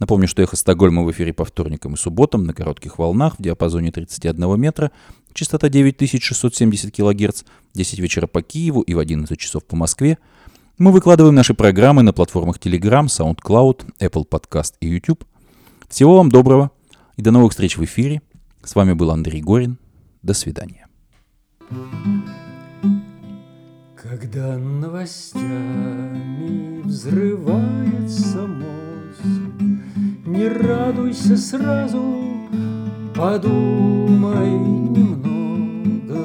[0.03, 3.93] Напомню, что «Эхо Стокгольма» в эфире по вторникам и субботам на коротких волнах в диапазоне
[3.93, 4.91] 31 метра,
[5.33, 7.45] частота 9670 кГц,
[7.75, 10.19] 10 вечера по Киеву и в 11 часов по Москве.
[10.77, 15.25] Мы выкладываем наши программы на платформах Telegram, SoundCloud, Apple Podcast и YouTube.
[15.89, 16.73] Всего вам доброго
[17.17, 18.23] и до новых встреч в эфире.
[18.65, 19.79] С вами был Андрей Горин.
[20.23, 20.89] До свидания.
[23.95, 25.53] Когда новостями
[26.83, 28.82] взрывается мозг,
[30.33, 32.01] Не радуйся сразу,
[33.15, 36.25] подумай немного.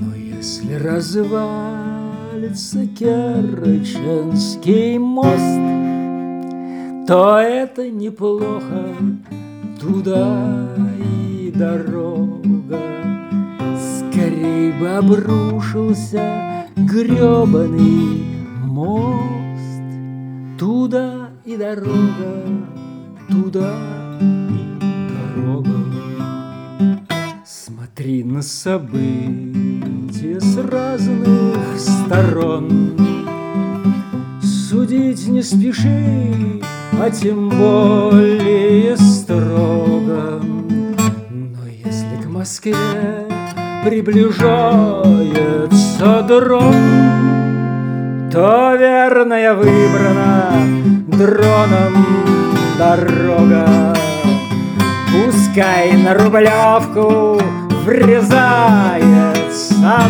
[0.00, 5.60] Но если развалится Керченский мост,
[7.06, 8.96] То это неплохо,
[9.80, 12.80] туда и дорога.
[13.78, 18.24] Скорей бы обрушился гребаный
[18.64, 19.35] мост.
[21.46, 22.44] И дорога,
[23.30, 23.72] туда
[24.50, 24.78] и
[25.36, 25.78] дорога.
[27.44, 32.96] Смотри на события с разных сторон.
[34.42, 36.60] Судить не спеши,
[37.00, 40.42] а тем более строго.
[41.30, 42.74] Но если к Москве
[43.84, 46.74] приближается дрон,
[48.32, 50.75] то верная выбрана
[51.16, 52.06] дроном
[52.78, 53.94] дорога.
[55.12, 57.40] Пускай на Рублевку
[57.84, 58.96] врезается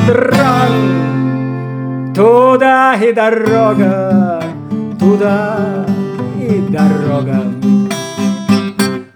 [0.07, 0.74] дрон,
[2.14, 4.42] туда и дорога,
[4.98, 5.86] туда
[6.40, 7.44] и дорога.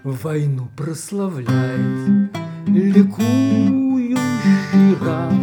[0.03, 2.31] Войну прославляет
[2.67, 4.17] ликующий
[5.03, 5.33] раб.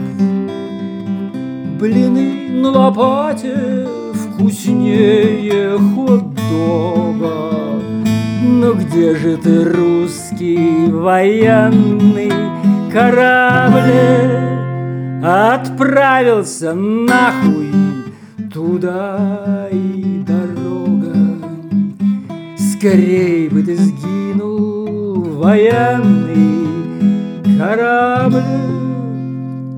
[1.79, 5.77] Блины на лопате вкуснее
[6.49, 7.83] хот-дога.
[8.43, 12.33] Но где же ты, русский военный
[12.93, 13.93] корабль?
[15.25, 17.71] Отправился нахуй
[18.53, 21.15] туда и дорога.
[22.57, 26.67] Скорей бы ты сгинул, военный
[27.59, 28.43] корабль.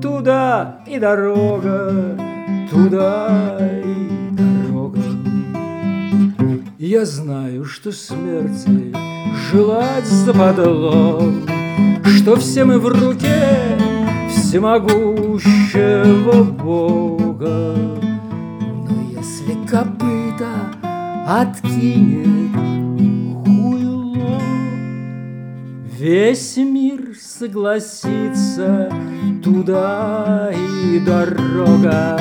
[0.01, 2.17] Туда и дорога,
[2.69, 4.20] туда и.
[6.83, 8.91] Я знаю, что смерти
[9.51, 11.21] желать западло,
[12.03, 13.77] Что все мы в руке
[14.27, 17.75] всемогущего Бога.
[18.89, 20.49] Но если копыта
[21.27, 22.55] откинет
[23.45, 24.41] хуйло,
[25.99, 28.91] Весь мир согласится,
[29.43, 32.19] туда и дорога.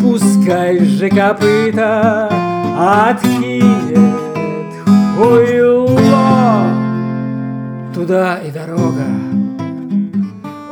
[0.00, 3.98] Пускай же копыта откинет
[5.16, 6.66] хуйло,
[7.94, 9.06] Туда и дорога.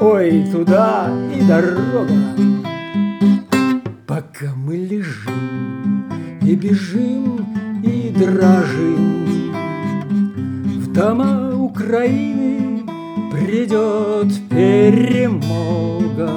[0.00, 2.08] ой, туда и дорога.
[4.06, 6.04] Пока мы лежим
[6.42, 7.46] и бежим
[7.84, 9.54] и дрожим,
[10.80, 12.82] В дома Украины
[13.30, 16.30] придет перемога.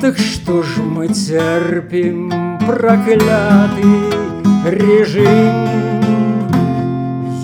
[0.00, 2.32] Так что ж мы терпим
[2.66, 4.29] проклятый
[4.64, 5.68] режим?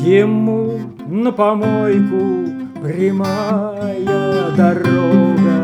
[0.04, 2.48] Ему на помойку
[2.82, 5.56] прямая дорога.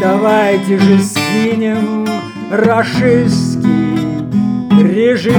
[0.00, 2.06] Давайте же скинем
[2.50, 3.64] рашистский
[4.82, 5.34] режим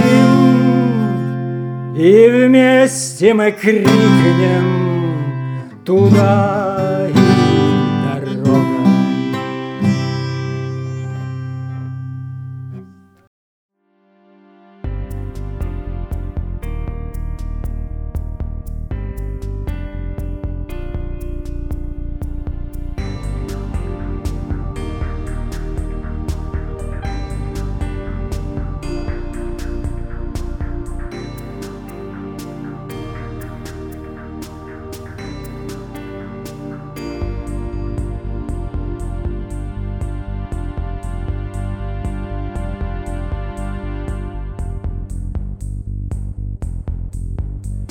[1.96, 4.66] И вместе мы крикнем
[5.86, 6.85] туда